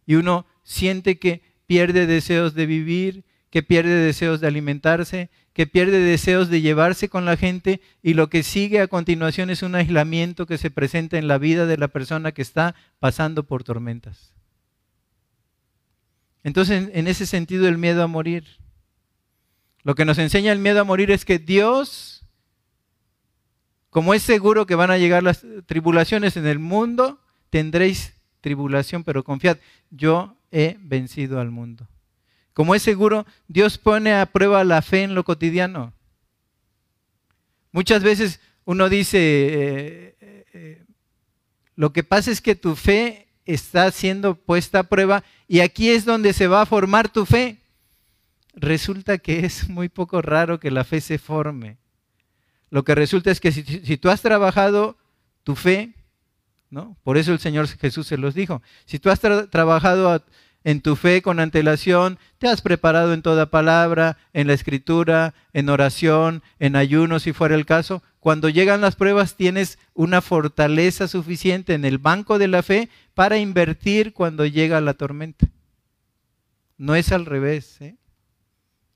[0.06, 6.00] Y uno siente que pierde deseos de vivir, que pierde deseos de alimentarse, que pierde
[6.02, 10.46] deseos de llevarse con la gente y lo que sigue a continuación es un aislamiento
[10.46, 14.36] que se presenta en la vida de la persona que está pasando por tormentas.
[16.43, 18.46] Entonces, en ese sentido, el miedo a morir.
[19.82, 22.24] Lo que nos enseña el miedo a morir es que Dios,
[23.89, 29.24] como es seguro que van a llegar las tribulaciones en el mundo, tendréis tribulación, pero
[29.24, 29.58] confiad,
[29.89, 31.88] yo he vencido al mundo.
[32.58, 35.93] Como es seguro, Dios pone a prueba la fe en lo cotidiano.
[37.72, 40.86] Muchas veces uno dice, eh, eh, eh,
[41.76, 46.04] lo que pasa es que tu fe está siendo puesta a prueba y aquí es
[46.04, 47.58] donde se va a formar tu fe.
[48.56, 51.78] Resulta que es muy poco raro que la fe se forme.
[52.72, 54.98] Lo que resulta es que si, tú has trabajado
[55.43, 55.93] tu fe,
[56.72, 56.98] ¿no?
[57.04, 58.63] Por eso el Señor Jesús se los dijo.
[58.86, 60.24] Si tú has trabajado a,
[60.67, 65.69] en tu fe con antelación, te has preparado en toda palabra, en la escritura, en
[65.69, 68.03] oración, en ayuno, si fuera el caso.
[68.19, 73.38] Cuando llegan las pruebas tienes una fortaleza suficiente en el banco de la fe para
[73.38, 75.47] invertir cuando llega la tormenta.
[76.77, 77.80] No es al revés.
[77.80, 77.95] ¿eh?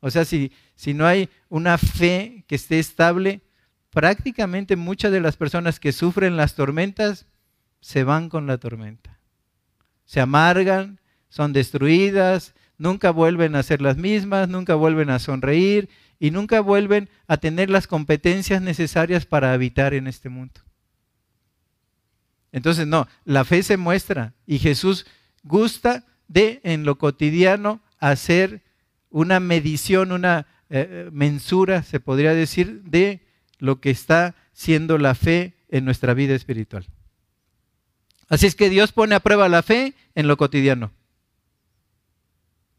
[0.02, 3.44] O sea, si, si no hay una fe que esté estable,
[3.92, 7.28] prácticamente muchas de las personas que sufren las tormentas
[7.80, 9.20] se van con la tormenta.
[10.04, 11.00] Se amargan,
[11.32, 15.90] son destruidas, nunca vuelven a ser las mismas, nunca vuelven a sonreír
[16.20, 20.62] y nunca vuelven a tener las competencias necesarias para habitar en este mundo.
[22.52, 25.06] Entonces, no, la fe se muestra y Jesús
[25.42, 28.62] gusta de en lo cotidiano hacer
[29.10, 33.26] una medición, una eh, eh, mensura, se podría decir, de
[33.58, 36.86] lo que está siendo la fe en nuestra vida espiritual.
[38.28, 40.92] Así es que Dios pone a prueba la fe en lo cotidiano.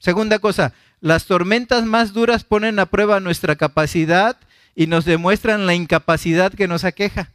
[0.02, 4.36] Segunda cosa, las tormentas más duras ponen a prueba nuestra capacidad
[4.74, 7.30] y nos demuestran la incapacidad que nos aqueja.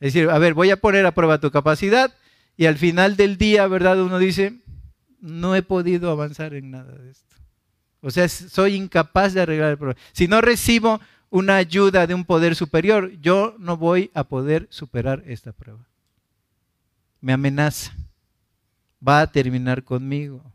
[0.00, 2.12] Es decir, a ver, voy a poner a prueba tu capacidad
[2.58, 4.02] y al final del día, ¿verdad?
[4.02, 4.60] Uno dice,
[5.18, 7.36] no he podido avanzar en nada de esto.
[8.02, 10.00] O sea, soy incapaz de arreglar el problema.
[10.12, 15.22] Si no recibo una ayuda de un poder superior, yo no voy a poder superar
[15.26, 15.88] esta prueba.
[17.22, 17.92] Me amenaza.
[19.02, 20.53] Va a terminar conmigo.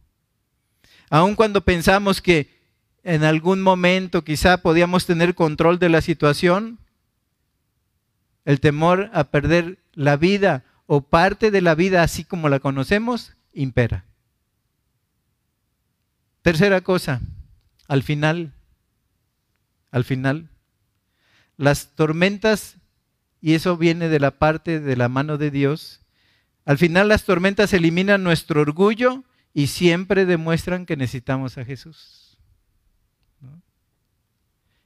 [1.10, 2.60] Aun cuando pensamos que
[3.04, 6.80] en algún momento quizá podíamos tener control de la situación,
[8.45, 13.34] el temor a perder la vida o parte de la vida así como la conocemos
[13.54, 14.06] impera.
[16.41, 17.22] Tercera cosa,
[17.88, 18.54] al final,
[19.91, 20.50] al final,
[21.58, 22.78] las tormentas,
[23.41, 26.02] y eso viene de la parte de la mano de Dios,
[26.65, 32.38] al final las tormentas eliminan nuestro orgullo y siempre demuestran que necesitamos a Jesús.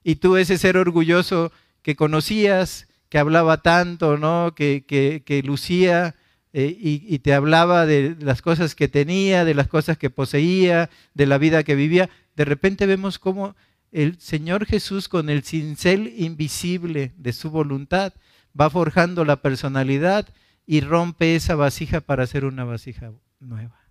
[0.03, 4.53] Y tú ese ser orgulloso que conocías, que hablaba tanto, ¿no?
[4.55, 6.15] que, lucía
[6.51, 10.89] eh, y, y, te hablaba de las cosas que tenía, de las cosas que poseía,
[11.13, 13.55] de la vida que vivía, de repente vemos cómo
[13.91, 18.13] el Señor Jesús con el cincel invisible de su voluntad
[18.59, 20.27] va forjando la personalidad
[20.65, 23.82] y rompe esa vasija para hacer una vasija nueva.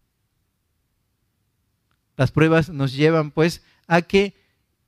[2.16, 4.34] Las pruebas nos llevan pues a que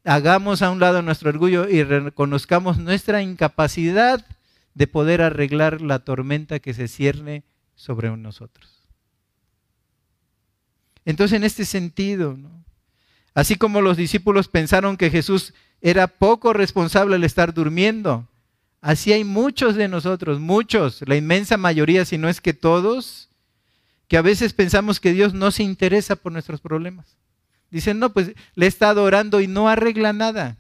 [0.04, 4.24] hagamos a un lado nuestro orgullo y reconozcamos nuestra incapacidad
[4.74, 8.88] de poder arreglar la tormenta que se cierne sobre nosotros.
[11.04, 12.37] Entonces, en este sentido.
[13.34, 18.28] Así como los discípulos pensaron que Jesús era poco responsable al estar durmiendo,
[18.80, 23.28] así hay muchos de nosotros, muchos, la inmensa mayoría, si no es que todos,
[24.14, 27.16] que a veces pensamos que Dios no se interesa por nuestros problemas.
[27.68, 30.57] Dicen, no, pues le he estado orando y no arregla nada.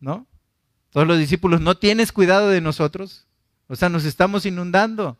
[0.00, 0.26] ¿No?
[0.90, 3.28] Todos los discípulos, ¿no tienes cuidado de nosotros?
[3.68, 5.16] O sea, nos estamos inundando,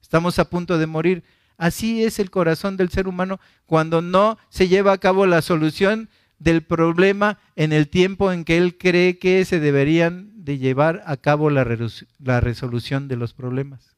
[0.00, 1.22] estamos a punto de morir.
[1.58, 6.08] Así es el corazón del ser humano cuando no se lleva a cabo la solución
[6.38, 11.18] del problema en el tiempo en que él cree que se deberían de llevar a
[11.18, 13.97] cabo la, resolución de los problemas.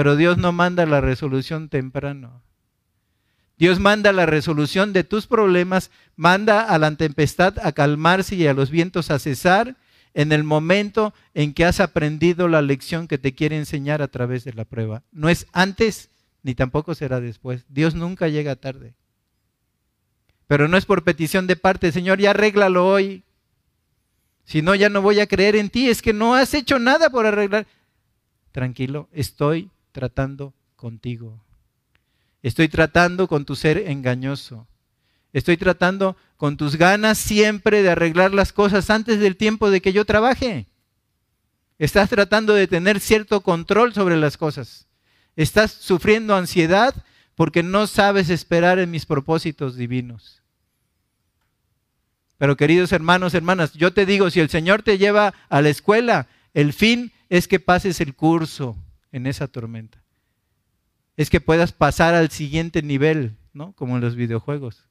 [0.00, 2.40] Pero Dios no manda la resolución temprano.
[3.58, 8.54] Dios manda la resolución de tus problemas, manda a la tempestad a calmarse y a
[8.54, 9.76] los vientos a cesar
[10.14, 14.42] en el momento en que has aprendido la lección que te quiere enseñar a través
[14.44, 15.02] de la prueba.
[15.12, 16.08] No es antes
[16.42, 17.66] ni tampoco será después.
[17.68, 18.94] Dios nunca llega tarde.
[20.46, 23.22] Pero no es por petición de parte, Señor, ya arréglalo hoy.
[24.46, 25.90] Si no, ya no voy a creer en ti.
[25.90, 27.66] Es que no has hecho nada por arreglar.
[28.50, 31.42] Tranquilo, estoy tratando contigo.
[32.42, 34.66] Estoy tratando con tu ser engañoso.
[35.32, 39.92] Estoy tratando con tus ganas siempre de arreglar las cosas antes del tiempo de que
[39.92, 40.66] yo trabaje.
[41.78, 44.86] Estás tratando de tener cierto control sobre las cosas.
[45.36, 46.94] Estás sufriendo ansiedad
[47.34, 50.42] porque no sabes esperar en mis propósitos divinos.
[52.38, 56.26] Pero queridos hermanos, hermanas, yo te digo, si el Señor te lleva a la escuela,
[56.54, 58.76] el fin es que pases el curso
[59.12, 60.02] en esa tormenta.
[61.16, 63.72] Es que puedas pasar al siguiente nivel, ¿no?
[63.72, 64.86] Como en los videojuegos.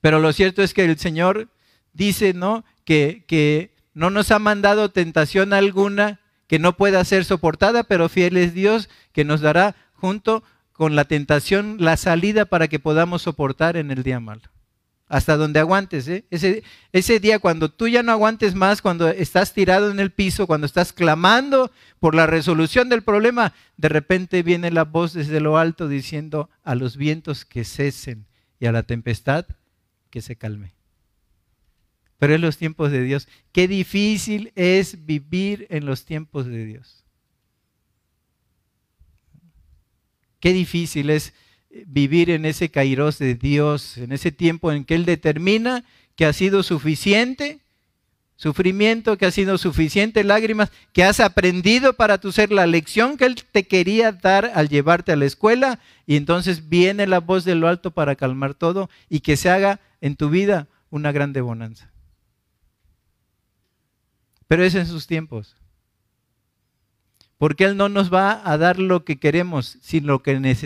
[0.00, 1.48] Pero lo cierto es que el Señor
[1.92, 2.64] dice, ¿no?
[2.84, 8.36] Que, que no nos ha mandado tentación alguna que no pueda ser soportada, pero fiel
[8.36, 13.76] es Dios que nos dará junto con la tentación la salida para que podamos soportar
[13.76, 14.42] en el día malo.
[15.08, 16.08] Hasta donde aguantes.
[16.08, 16.24] ¿eh?
[16.30, 20.46] Ese, ese día cuando tú ya no aguantes más, cuando estás tirado en el piso,
[20.46, 25.58] cuando estás clamando por la resolución del problema, de repente viene la voz desde lo
[25.58, 28.26] alto diciendo a los vientos que cesen
[28.58, 29.46] y a la tempestad
[30.10, 30.76] que se calme
[32.18, 33.28] pero en los tiempos de Dios.
[33.52, 37.04] Qué difícil es vivir en los tiempos de Dios.
[40.40, 41.34] Qué difícil es
[41.86, 46.32] vivir en ese kairos de Dios, en ese tiempo en que Él determina que ha
[46.32, 47.60] sido suficiente
[48.36, 53.24] sufrimiento, que ha sido suficiente lágrimas, que has aprendido para tu ser la lección que
[53.24, 57.54] Él te quería dar al llevarte a la escuela y entonces viene la voz de
[57.54, 61.90] lo alto para calmar todo y que se haga en tu vida una grande bonanza.
[64.46, 65.56] Pero es en sus tiempos.
[67.38, 70.56] Porque Él no nos va a dar lo que queremos, sino lo que,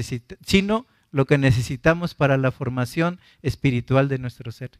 [0.45, 4.71] sino lo que necesitamos para la formación espiritual de nuestro ser.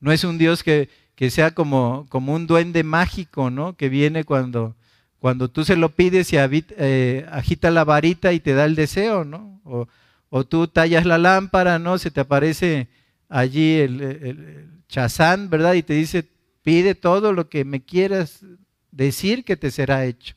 [0.00, 0.88] No es un Dios que,
[1.30, 3.76] sea como, como, un duende mágico, ¿no?
[3.76, 4.76] Que viene cuando,
[5.18, 9.24] cuando tú se lo pides y eh, agita la varita y te da el deseo,
[9.24, 9.60] ¿no?
[9.64, 11.96] O, tú tallas la lámpara, ¿no?
[11.98, 12.88] Se te aparece
[13.28, 15.74] allí el, el, chazán, ¿verdad?
[15.74, 16.28] Y te dice,
[16.62, 18.44] pide todo lo que me quieras
[18.90, 20.34] decir que te será hecho.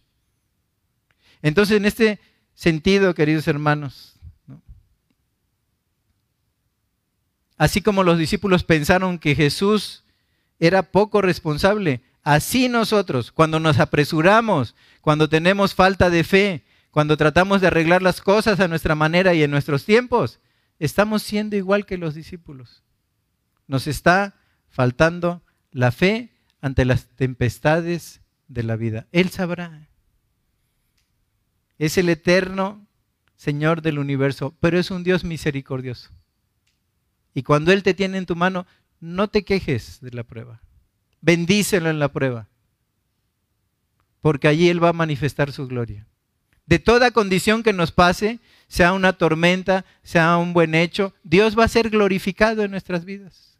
[1.41, 2.19] Entonces, en este
[2.59, 4.19] sentido, queridos hermanos,
[7.55, 10.03] así como los discípulos pensaron que Jesús
[10.59, 17.61] era poco responsable, así nosotros, cuando nos apresuramos, cuando tenemos falta de fe, cuando tratamos
[17.61, 20.41] de arreglar las cosas a nuestra manera y en nuestros tiempos,
[20.79, 22.83] estamos siendo igual que los discípulos.
[23.67, 24.35] Nos está
[24.67, 29.07] faltando la fe ante las tempestades de la vida.
[29.13, 29.88] Él sabrá.
[31.79, 32.85] Es el eterno
[33.39, 36.11] Señor del universo, pero es un Dios misericordioso.
[37.33, 38.67] Y cuando Él te tiene en tu mano,
[38.99, 40.61] no te quejes de la prueba.
[41.21, 42.49] Bendícelo en la prueba.
[44.19, 46.05] Porque allí Él va a manifestar su gloria.
[46.65, 51.63] De toda condición que nos pase, sea una tormenta, sea un buen hecho, Dios va
[51.63, 53.57] a ser glorificado en nuestras vidas.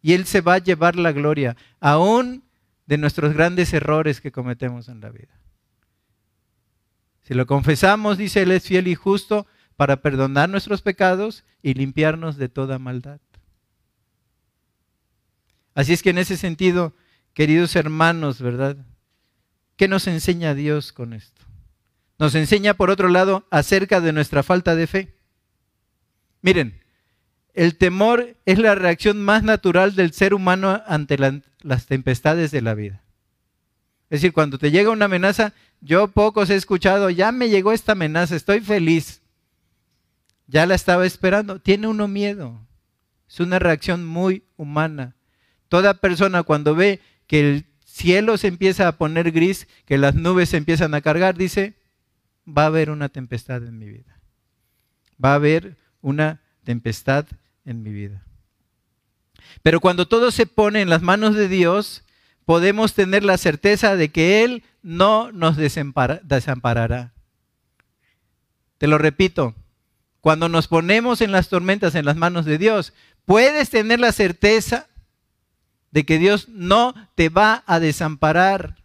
[0.00, 2.44] Y Él se va a llevar la gloria, aún
[2.86, 5.40] de nuestros grandes errores que cometemos en la vida.
[7.28, 12.38] Si lo confesamos, dice Él es fiel y justo para perdonar nuestros pecados y limpiarnos
[12.38, 13.20] de toda maldad.
[15.74, 16.94] Así es que en ese sentido,
[17.34, 18.78] queridos hermanos, ¿verdad?
[19.76, 21.42] ¿Qué nos enseña Dios con esto?
[22.18, 25.14] Nos enseña, por otro lado, acerca de nuestra falta de fe.
[26.40, 26.80] Miren,
[27.52, 32.72] el temor es la reacción más natural del ser humano ante las tempestades de la
[32.72, 33.02] vida.
[34.10, 37.92] Es decir, cuando te llega una amenaza, yo pocos he escuchado, ya me llegó esta
[37.92, 39.22] amenaza, estoy feliz
[40.48, 41.60] ya la estaba esperando.
[41.60, 42.66] Tiene uno miedo.
[43.28, 45.14] Es una reacción muy humana.
[45.68, 50.48] Toda persona cuando ve que el cielo se empieza a poner gris, que las nubes
[50.48, 51.76] se empiezan a cargar, dice,
[52.46, 54.18] va a haber una tempestad en mi vida.
[55.22, 57.26] Va a haber una tempestad
[57.66, 58.24] en mi vida.
[59.62, 62.04] Pero cuando todo se pone en las manos de Dios,
[62.48, 67.12] podemos tener la certeza de que Él no nos desamparará.
[68.78, 69.54] Te lo repito,
[70.22, 72.94] cuando nos ponemos en las tormentas en las manos de Dios,
[73.26, 74.88] puedes tener la certeza
[75.90, 78.76] de que Dios no te va a desamparar.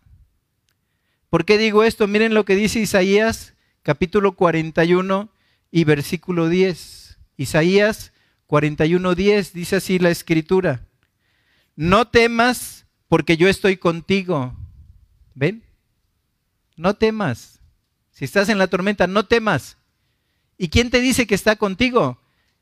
[1.30, 2.06] ¿Por qué digo esto?
[2.06, 5.30] Miren lo que dice Isaías capítulo 41
[5.72, 7.18] y versículo 10.
[7.38, 8.12] Isaías
[8.48, 10.82] 41, 10 dice así la escritura.
[11.78, 12.83] No temas
[13.14, 14.56] porque yo estoy contigo.
[15.36, 15.62] ¿Ven?
[16.76, 17.60] No temas.
[18.10, 19.78] Si estás en la tormenta, no temas
[20.58, 22.18] ¿Y quién te dice que está contigo?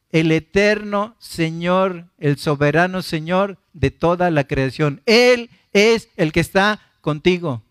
[0.10, 5.02] El eterno Señor, el soberano Señor de toda la creación.
[5.06, 7.64] Él es el que está contigo,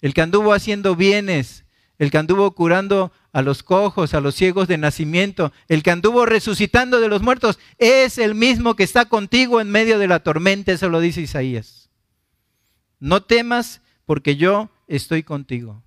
[0.00, 1.64] el que anduvo haciendo bienes,
[1.98, 6.24] el que anduvo curando a los cojos, a los ciegos de nacimiento, el que anduvo
[6.24, 10.70] resucitando de los muertos, es el mismo que está contigo en medio de la tormenta,
[10.70, 11.87] eso lo dice Isaías.
[13.00, 15.82] No temas porque yo estoy contigo.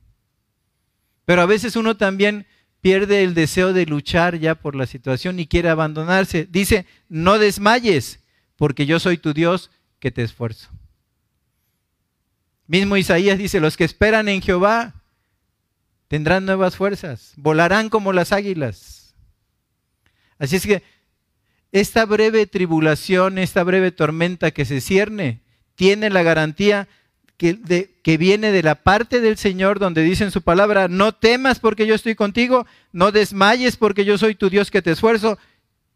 [1.26, 2.46] Pero a veces uno también
[2.82, 6.48] pierde el deseo de luchar ya por la situación y quiere abandonarse.
[6.50, 8.20] Dice, no desmayes,
[8.56, 10.70] porque yo soy tu Dios que te esfuerzo.
[12.68, 15.04] Mismo Isaías dice, los que esperan en Jehová
[16.08, 19.16] tendrán nuevas fuerzas, volarán como las águilas.
[20.40, 20.84] Así es que
[21.72, 25.42] esta breve tribulación, esta breve tormenta que se cierne,
[25.76, 26.88] tiene la garantía
[27.42, 31.88] que, viene de la parte del Señor donde dice en su palabra, no temas porque
[31.88, 35.40] yo estoy contigo, no desmayes porque yo soy tu Dios que te esfuerzo,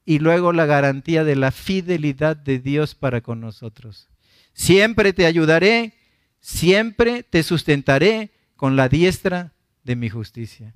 [0.06, 4.10] y luego la garantía de la fidelidad de Dios para con nosotros.
[4.54, 5.94] Siempre te ayudaré,
[6.40, 10.74] siempre te sustentaré con la diestra de mi justicia.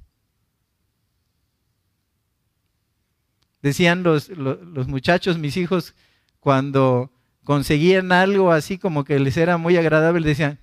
[3.64, 5.96] Decían los, los, muchachos, mis hijos,
[6.40, 7.12] cuando
[7.50, 10.60] conseguían algo así como que les era muy agradable, decían,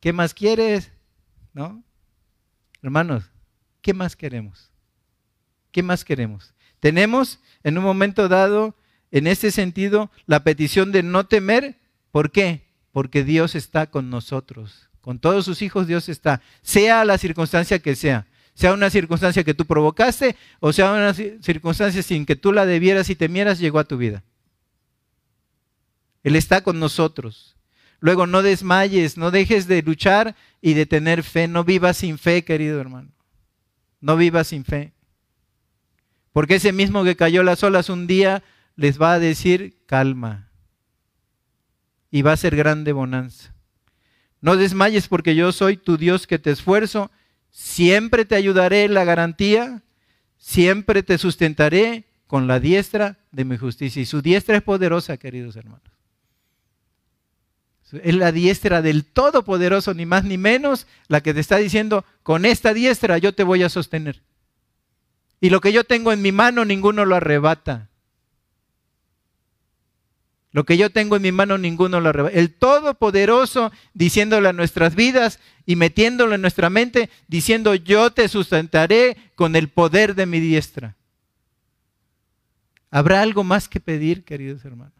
[0.00, 0.92] ¿qué más quieres?
[1.54, 1.82] ¿No?
[2.82, 3.24] Hermanos,
[3.80, 4.70] ¿qué más queremos?
[5.72, 6.52] ¿Qué más queremos?
[6.78, 8.76] Tenemos en un momento dado,
[9.10, 11.78] en este sentido, la petición de no temer
[12.10, 12.66] ¿Por qué?
[12.92, 14.90] Porque Dios está con nosotros.
[15.00, 18.26] Con todos sus hijos Dios está, sea la circunstancia que sea.
[18.52, 23.08] Sea una circunstancia que tú provocaste o sea una circunstancia sin que tú la debieras
[23.08, 24.22] y temieras, llegó a tu vida.
[26.26, 27.54] Él está con nosotros.
[28.00, 31.46] Luego no desmayes, no dejes de luchar y de tener fe.
[31.46, 33.12] No vivas sin fe, querido hermano.
[34.00, 34.92] No vivas sin fe.
[36.32, 38.42] Porque ese mismo que cayó las olas un día
[38.74, 40.50] les va a decir calma.
[42.10, 43.54] Y va a ser grande bonanza.
[44.40, 47.12] No desmayes porque yo soy tu Dios que te esfuerzo.
[47.50, 49.84] Siempre te ayudaré la garantía.
[50.38, 54.02] Siempre te sustentaré con la diestra de mi justicia.
[54.02, 55.95] Y su diestra es poderosa, queridos hermanos.
[57.92, 62.44] Es la diestra del Todopoderoso, ni más ni menos, la que te está diciendo, con
[62.44, 64.22] esta diestra yo te voy a sostener.
[65.40, 67.88] Y lo que yo tengo en mi mano, ninguno lo arrebata.
[70.50, 72.36] Lo que yo tengo en mi mano, ninguno lo arrebata.
[72.36, 79.16] El Todopoderoso diciéndole a nuestras vidas y metiéndolo en nuestra mente, diciendo, yo te sustentaré
[79.34, 80.96] con el poder de mi diestra.
[82.90, 84.95] ¿Habrá algo más que pedir, queridos hermanos?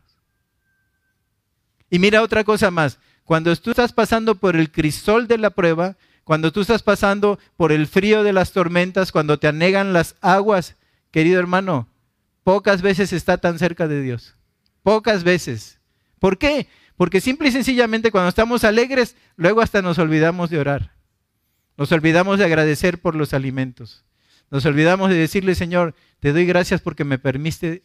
[1.96, 2.98] Y mira otra cosa más.
[3.24, 7.72] Cuando tú estás pasando por el crisol de la prueba, cuando tú estás pasando por
[7.72, 10.76] el frío de las tormentas, cuando te anegan las aguas,
[11.10, 11.88] querido hermano,
[12.44, 14.36] pocas veces está tan cerca de Dios.
[14.82, 15.80] Pocas veces.
[16.18, 16.68] ¿Por qué?
[16.98, 20.92] Porque simple y sencillamente cuando estamos alegres, luego hasta nos olvidamos de orar.
[21.78, 24.04] Nos olvidamos de agradecer por los alimentos.
[24.50, 27.18] Nos olvidamos de decirle, Señor, te doy gracias porque me,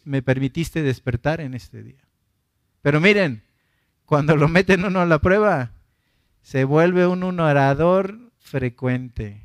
[0.04, 2.06] me permitiste despertar en este día.
[2.82, 3.44] Pero miren,
[4.12, 5.72] cuando lo meten uno a la prueba,
[6.42, 9.42] se vuelve un, orador frecuente.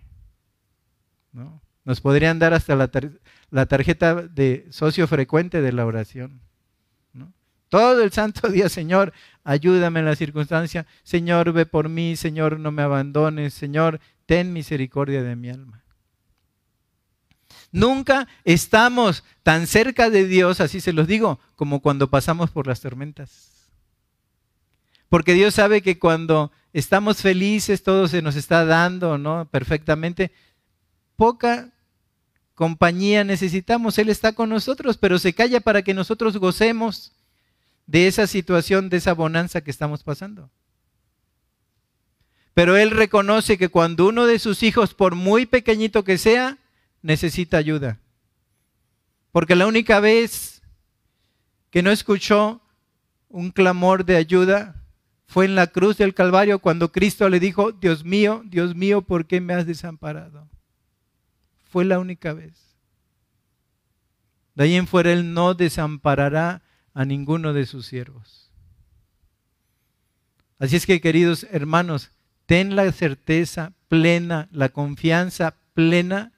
[1.85, 6.41] Nos podrían dar hasta la, tarjeta de socio frecuente de la oración.
[7.69, 9.13] Todo el santo día, Señor,
[9.45, 10.85] ayúdame en la circunstancia.
[11.05, 12.17] Señor, ve por mí.
[12.17, 13.55] Señor, no me abandones.
[13.55, 15.85] Señor, ten misericordia de mi alma.
[17.71, 22.81] Nunca estamos tan cerca de Dios, así se los digo, como cuando pasamos por las
[22.81, 23.56] tormentas.
[25.09, 29.49] Porque Dios sabe que cuando estamos felices, todo se nos está dando, ¿no?
[29.51, 30.33] Perfectamente.
[31.17, 31.73] Poca
[32.55, 33.99] compañía necesitamos.
[33.99, 37.13] Él está con nosotros, pero se calla para que nosotros gocemos
[37.87, 40.51] de esa situación, de esa bonanza que estamos pasando.
[42.55, 46.59] Pero Él reconoce que cuando uno de sus hijos, por muy pequeñito que sea,
[47.03, 48.01] necesita ayuda.
[49.31, 50.63] Porque la única vez
[51.71, 52.63] que no escuchó
[53.29, 54.83] un clamor de ayuda
[55.27, 59.27] fue en la cruz del Calvario cuando Cristo le dijo, Dios mío, Dios mío, ¿por
[59.27, 60.49] qué me has desamparado?
[61.65, 62.77] Fue la única vez.
[64.55, 66.63] De ahí en fuera Él no desamparará
[66.95, 68.51] a ninguno de sus siervos.
[70.59, 72.11] Así es que, queridos hermanos,
[72.47, 76.33] ten la certeza plena, la confianza plena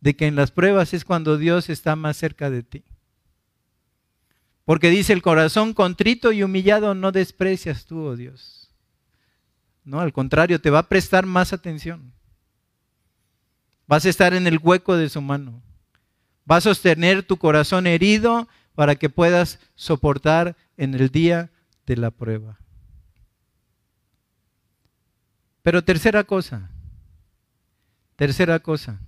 [0.00, 2.84] de que en las pruebas es cuando Dios está más cerca de ti.
[4.68, 8.70] Porque dice el corazón contrito y humillado no desprecias tú, oh Dios.
[9.82, 12.12] No, al contrario, te va a prestar más atención.
[13.86, 15.62] Vas a estar en el hueco de su mano.
[16.50, 21.50] Va a sostener tu corazón herido para que puedas soportar en el día
[21.86, 22.58] de la prueba.
[25.62, 26.68] Pero tercera cosa,
[28.16, 29.00] tercera cosa.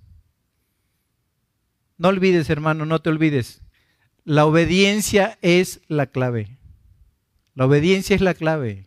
[1.99, 3.61] No olvides, hermano, no te olvides.
[4.31, 6.57] La obediencia es la clave.
[7.57, 8.87] La obediencia es la clave.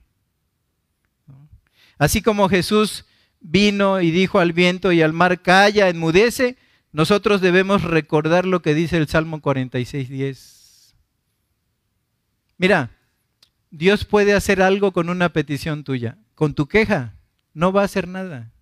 [1.98, 3.04] Así como Jesús
[3.42, 6.56] vino y dijo al viento y al mar, calla, enmudece,
[6.94, 10.94] nosotros debemos recordar lo que dice el Salmo 46.10.
[12.58, 12.92] Mira,
[13.70, 16.18] Dios puede hacer algo con una petición tuya.
[16.36, 17.16] Con tu queja
[17.54, 18.54] no va a hacer nada.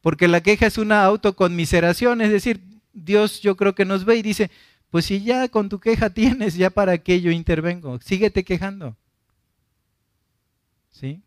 [0.00, 2.60] Porque la queja es una autoconmiseración, es decir,
[2.92, 4.52] Dios yo creo que nos ve y dice,
[4.90, 8.96] pues si ya con tu queja tienes, ya para qué yo intervengo, síguete quejando.
[10.90, 11.22] ¿Sí?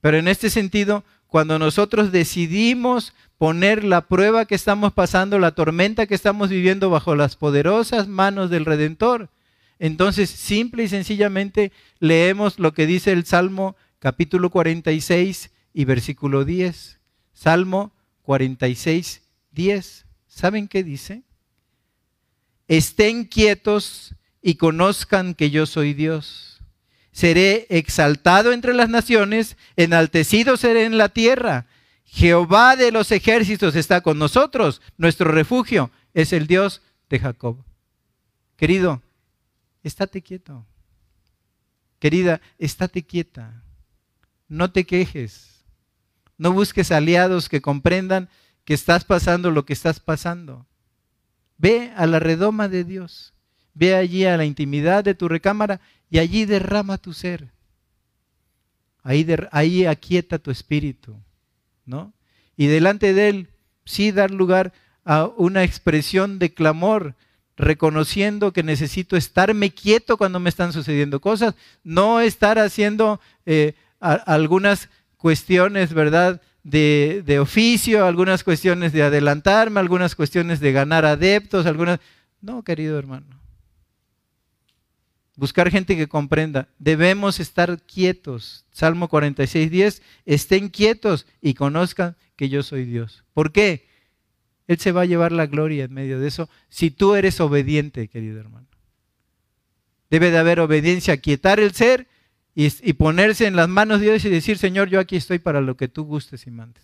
[0.00, 6.06] Pero en este sentido, cuando nosotros decidimos poner la prueba que estamos pasando, la tormenta
[6.06, 9.30] que estamos viviendo bajo las poderosas manos del Redentor,
[9.78, 17.00] entonces simple y sencillamente leemos lo que dice el Salmo capítulo 46 y versículo 10.
[17.34, 19.22] Salmo 46,
[19.52, 20.06] 10.
[20.26, 21.22] ¿Saben qué dice?
[22.68, 26.60] Estén quietos y conozcan que yo soy Dios.
[27.12, 31.66] Seré exaltado entre las naciones, enaltecido seré en la tierra.
[32.04, 37.64] Jehová de los ejércitos está con nosotros, nuestro refugio es el Dios de Jacob.
[38.56, 39.02] Querido,
[39.82, 40.66] estate quieto.
[41.98, 43.62] querida, estate quieta,
[44.48, 45.64] no te quejes,
[46.38, 48.28] no busques aliados que comprendan
[48.64, 50.66] que estás pasando lo que estás pasando.
[51.58, 53.34] Ve a la redoma de Dios,
[53.74, 55.80] ve allí a la intimidad de tu recámara
[56.10, 57.50] y allí derrama tu ser.
[59.02, 61.16] Ahí, ahí aquieta tu espíritu,
[61.84, 62.12] ¿no?
[62.56, 63.48] Y delante de Él,
[63.84, 64.72] sí dar lugar
[65.04, 67.14] a una expresión de clamor,
[67.56, 71.54] reconociendo que necesito estarme quieto cuando me están sucediendo cosas,
[71.84, 76.42] no estar haciendo eh, algunas cuestiones, ¿verdad?
[76.68, 82.00] De, de, oficio, algunas cuestiones de adelantarme, algunas cuestiones de ganar adeptos, algunas...
[82.40, 83.40] No, querido hermano.
[85.36, 86.68] Buscar gente que comprenda.
[86.80, 88.64] Debemos estar quietos.
[88.72, 90.02] Salmo 46, 10.
[90.24, 93.22] Estén quietos y conozcan que yo soy Dios.
[93.32, 93.86] ¿Por qué?
[94.66, 98.08] Él se va a llevar la gloria en medio de eso si tú eres obediente,
[98.08, 98.66] querido hermano.
[100.10, 102.08] Debe de haber obediencia, quietar el ser
[102.58, 105.76] y, ponerse en las manos de Dios y decir, Señor, yo aquí estoy para lo
[105.76, 106.82] que tú gustes y mandes.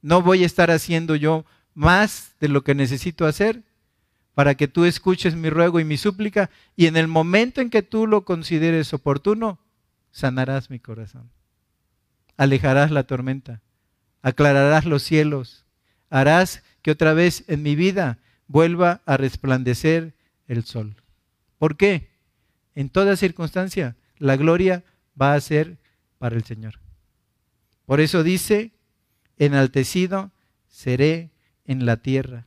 [0.00, 3.62] No voy a estar haciendo yo más de lo que necesito hacer
[4.32, 7.82] para que tú escuches mi ruego y mi súplica y en el momento en que
[7.82, 9.60] tú lo consideres oportuno,
[10.10, 11.30] sanarás mi corazón.
[12.38, 13.60] Alejarás la tormenta,
[14.22, 15.66] aclararás los cielos,
[16.08, 20.14] harás que otra vez en mi vida vuelva a resplandecer
[20.48, 20.96] el sol.
[21.58, 22.08] ¿Por qué?
[22.74, 24.84] En toda circunstancia, la gloria
[25.20, 25.78] va a ser
[26.18, 26.78] para el Señor.
[27.86, 28.70] Por eso dice,
[29.36, 30.30] enaltecido
[30.68, 31.30] seré
[31.64, 32.46] en la tierra.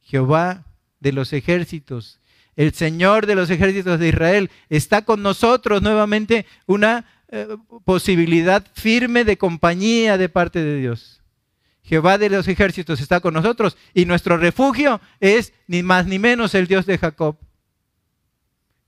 [0.00, 0.64] Jehová
[0.98, 2.18] de los ejércitos,
[2.56, 7.46] el Señor de los ejércitos de Israel, está con nosotros nuevamente una eh,
[7.84, 11.22] posibilidad firme de compañía de parte de Dios.
[11.84, 16.54] Jehová de los ejércitos está con nosotros y nuestro refugio es ni más ni menos
[16.54, 17.36] el Dios de Jacob.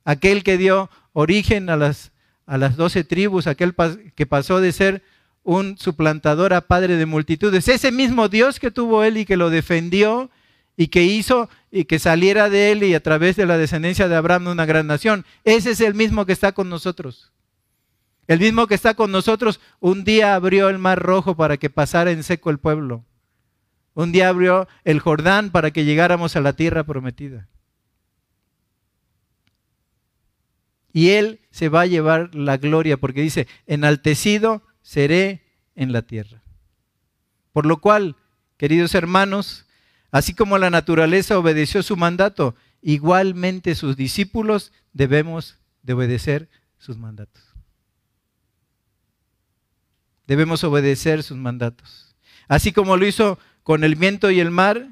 [0.05, 2.13] Aquel que dio origen a las,
[2.47, 3.75] a las doce tribus, aquel
[4.15, 5.03] que pasó de ser
[5.45, 7.69] un suplantador a padre de multitudes.
[7.69, 10.31] Ese mismo Dios que tuvo él y que lo defendió
[10.77, 14.17] y que hizo y que saliera de él y a través de la descendencia de
[14.17, 15.25] Abraham una gran nación.
[15.45, 17.33] Ese es el mismo que está con nosotros.
[18.27, 22.11] El mismo que está con nosotros, un día abrió el mar rojo para que pasara
[22.11, 23.05] en seco el pueblo.
[23.93, 27.49] Un día abrió el Jordán para que llegáramos a la tierra prometida.
[30.95, 35.43] Y Él se va a llevar la gloria porque dice, enaltecido seré
[35.75, 36.45] en la tierra.
[37.53, 38.15] Por lo cual,
[38.57, 39.67] queridos hermanos,
[40.13, 47.43] así como la naturaleza obedeció su mandato, igualmente sus discípulos debemos de obedecer sus mandatos.
[50.29, 52.15] Debemos obedecer sus mandatos.
[52.47, 54.91] Así como lo hizo con el viento y el mar,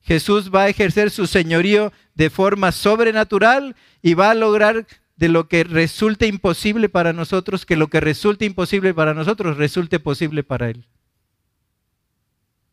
[0.00, 4.84] Jesús va a ejercer su señorío de forma sobrenatural y va a lograr
[5.18, 9.98] de lo que resulte imposible para nosotros, que lo que resulte imposible para nosotros resulte
[9.98, 10.86] posible para Él.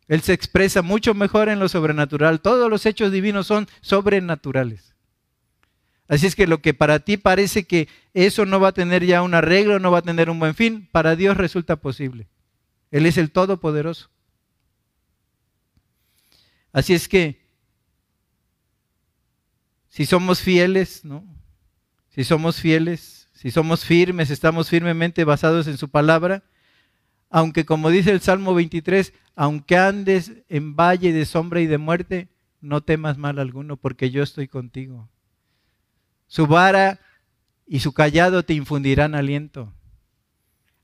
[0.08, 2.42] Él se expresa mucho mejor en lo sobrenatural.
[2.42, 4.94] Todos los hechos divinos son sobrenaturales.
[6.08, 9.24] Así es que lo que para ti parece que eso no va a tener ya
[9.24, 12.28] un arreglo, no va a tener un buen fin, para Dios resulta posible.
[12.92, 14.12] Él es el Todopoderoso.
[16.72, 17.44] Así es que
[19.90, 21.35] si somos fieles, ¿no?
[22.16, 26.44] Si somos fieles, si somos firmes, estamos firmemente basados en su palabra,
[27.30, 32.30] aunque como dice el Salmo 23, aunque andes en valle de sombra y de muerte,
[32.62, 35.10] no temas mal alguno, porque yo estoy contigo.
[36.28, 37.02] Su vara
[37.68, 39.74] y su callado te infundirán aliento.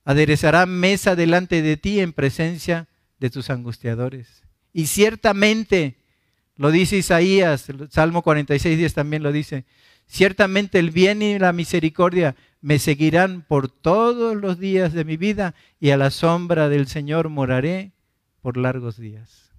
[0.03, 4.43] Aderezará mesa delante de ti en presencia de tus angustiadores.
[4.73, 5.95] Y ciertamente,
[6.57, 9.65] lo dice Isaías, el Salmo 46, 10 también lo dice,
[10.12, 15.55] ciertamente el bien y la misericordia me seguirán por todos los días de mi vida
[15.80, 17.93] y a la sombra del Señor moraré
[18.41, 19.53] por largos días.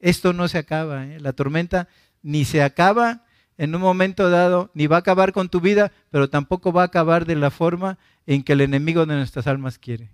[0.00, 1.20] Esto no se acaba, ¿eh?
[1.20, 1.88] la tormenta
[2.22, 3.24] ni se acaba
[3.56, 6.86] en un momento dado, ni va a acabar con tu vida, pero tampoco va a
[6.86, 10.10] acabar de la forma en que el enemigo de nuestras almas quiere.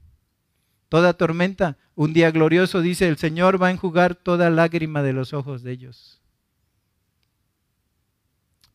[0.91, 5.33] Toda tormenta, un día glorioso, dice el Señor, va a enjugar toda lágrima de los
[5.33, 6.20] ojos de ellos.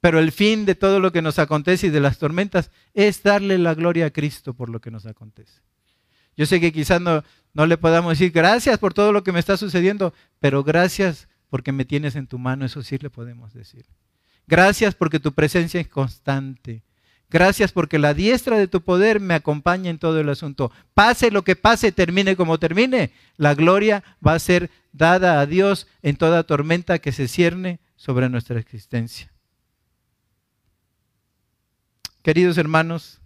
[0.06, 3.58] Pero el fin de todo lo que nos acontece y de las tormentas es darle
[3.58, 5.64] la gloria a Cristo por lo que nos acontece.
[6.38, 7.24] Yo sé que quizás no,
[7.56, 11.72] no le podamos decir gracias por todo lo que me está sucediendo, pero gracias porque
[11.72, 13.88] me tienes en tu mano, eso sí le podemos decir.
[14.46, 16.84] Gracias porque tu presencia es constante.
[17.28, 20.72] Gracias porque la diestra de tu poder me acompaña en todo el asunto.
[20.94, 25.88] Pase lo que pase, termine como termine, la gloria va a ser dada a Dios
[26.04, 29.32] en toda tormenta que se cierne sobre nuestra existencia.
[32.26, 33.22] Queridos hermanos,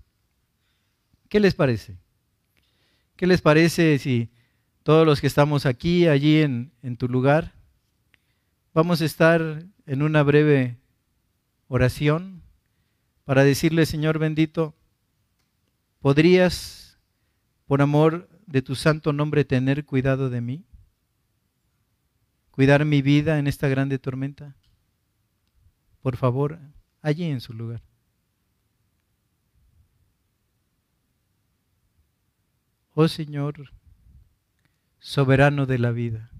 [1.30, 1.96] ¿qué les parece?
[3.16, 4.30] ¿Qué les parece si
[4.84, 7.54] todos los que estamos aquí, allí en, tu lugar,
[8.74, 10.80] vamos a estar en una breve
[11.70, 12.44] oración
[13.24, 14.76] para decirle, Señor bendito,
[16.02, 17.00] ¿podrías,
[17.68, 20.66] por amor de tu santo nombre, tener cuidado de mí?
[22.52, 24.58] ¿Cuidar mi vida en esta grande tormenta?
[26.02, 26.60] Por favor,
[27.02, 27.82] allí en su lugar.
[33.02, 33.72] Oh Señor,
[35.00, 36.32] soberano de la vida,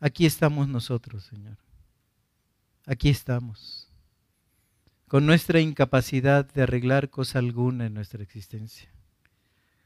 [0.00, 1.58] aquí estamos nosotros, Señor.
[2.86, 3.92] Aquí estamos,
[5.06, 8.90] con nuestra incapacidad de arreglar cosa alguna en nuestra existencia,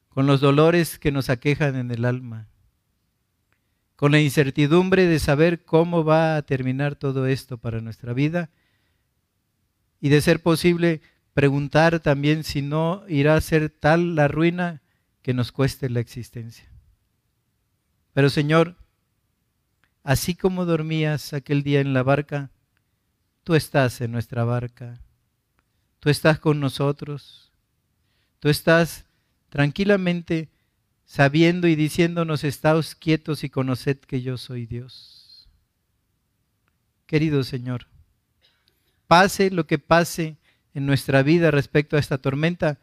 [0.09, 2.47] con los dolores que nos aquejan en el alma,
[3.97, 8.49] con la incertidumbre de saber cómo va a terminar todo esto para nuestra vida
[10.01, 11.01] y de ser posible
[11.35, 14.83] preguntar también si no irá a ser tal la ruina
[15.23, 16.69] que nos cueste la existencia.
[18.13, 18.77] Pero Señor,
[20.03, 22.51] así como dormías aquel día en la barca,
[23.45, 25.01] tú estás en nuestra barca,
[26.01, 27.53] tú estás con nosotros,
[28.41, 29.07] tú estás
[29.49, 30.51] tranquilamente
[31.05, 35.49] sabiendo y diciéndonos, estáos quietos y conoced que yo soy Dios.
[37.07, 37.87] Querido Señor,
[39.07, 40.39] pase lo que pase,
[40.75, 42.79] en nuestra vida respecto a esta tormenta,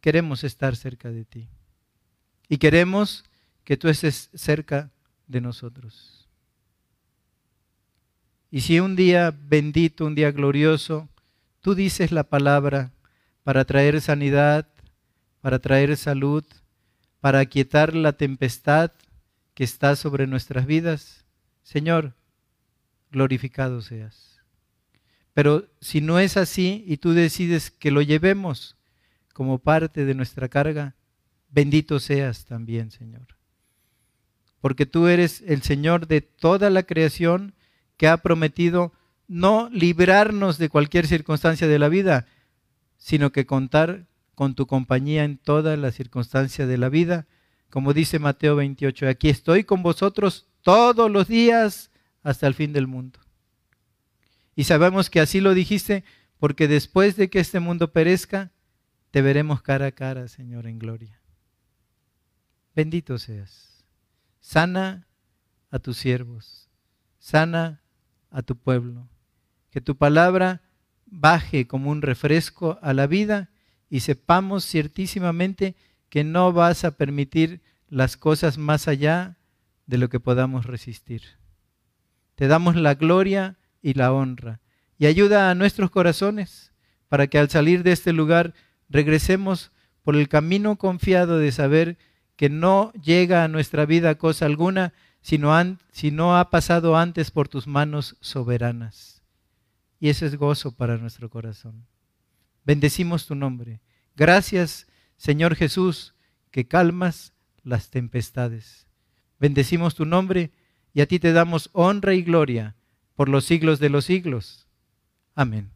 [0.00, 1.48] queremos estar cerca de ti.
[2.48, 3.24] Y queremos
[3.64, 4.90] que tú estés cerca
[5.26, 6.26] de nosotros.
[8.50, 11.08] Y si un día bendito, un día glorioso,
[11.60, 12.92] tú dices la palabra
[13.42, 14.66] para traer sanidad,
[15.42, 16.44] para traer salud,
[17.20, 18.92] para aquietar la tempestad
[19.54, 21.24] que está sobre nuestras vidas,
[21.62, 22.14] Señor,
[23.10, 24.37] glorificado seas.
[25.38, 28.76] Pero si no es así y tú decides que lo llevemos
[29.32, 30.96] como parte de nuestra carga,
[31.48, 33.36] bendito seas también, Señor.
[34.60, 37.54] Porque tú eres el Señor de toda la creación
[37.96, 38.92] que ha prometido
[39.28, 42.26] no librarnos de cualquier circunstancia de la vida,
[42.96, 47.28] sino que contar con tu compañía en todas las circunstancias de la vida.
[47.70, 51.92] Como dice Mateo 28, aquí estoy con vosotros todos los días
[52.24, 53.20] hasta el fin del mundo.
[54.58, 56.02] Y sabemos que así lo dijiste
[56.40, 58.50] porque después de que este mundo perezca,
[59.12, 61.20] te veremos cara a cara, Señor, en gloria.
[62.74, 63.84] Bendito seas.
[64.40, 65.06] Sana
[65.70, 66.68] a tus siervos,
[67.20, 67.84] sana
[68.32, 69.08] a tu pueblo.
[69.70, 70.62] Que tu palabra
[71.06, 73.50] baje como un refresco a la vida
[73.88, 75.76] y sepamos ciertísimamente
[76.08, 79.38] que no vas a permitir las cosas más allá
[79.86, 81.22] de lo que podamos resistir.
[82.34, 84.60] Te damos la gloria y la honra.
[84.98, 86.72] Y ayuda a nuestros corazones
[87.08, 88.54] para que al salir de este lugar
[88.88, 89.72] regresemos
[90.02, 91.98] por el camino confiado de saber
[92.36, 95.52] que no llega a nuestra vida cosa alguna, sino
[95.92, 99.22] si no ha pasado antes por tus manos soberanas.
[100.00, 101.86] Y ese es gozo para nuestro corazón.
[102.64, 103.80] Bendecimos tu nombre.
[104.16, 106.14] Gracias, Señor Jesús,
[106.50, 108.86] que calmas las tempestades.
[109.38, 110.52] Bendecimos tu nombre
[110.94, 112.76] y a ti te damos honra y gloria
[113.18, 114.68] por los siglos de los siglos.
[115.34, 115.72] Amén.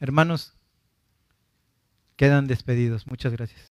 [0.00, 0.54] Hermanos,
[2.16, 3.06] quedan despedidos.
[3.06, 3.68] Muchas gracias.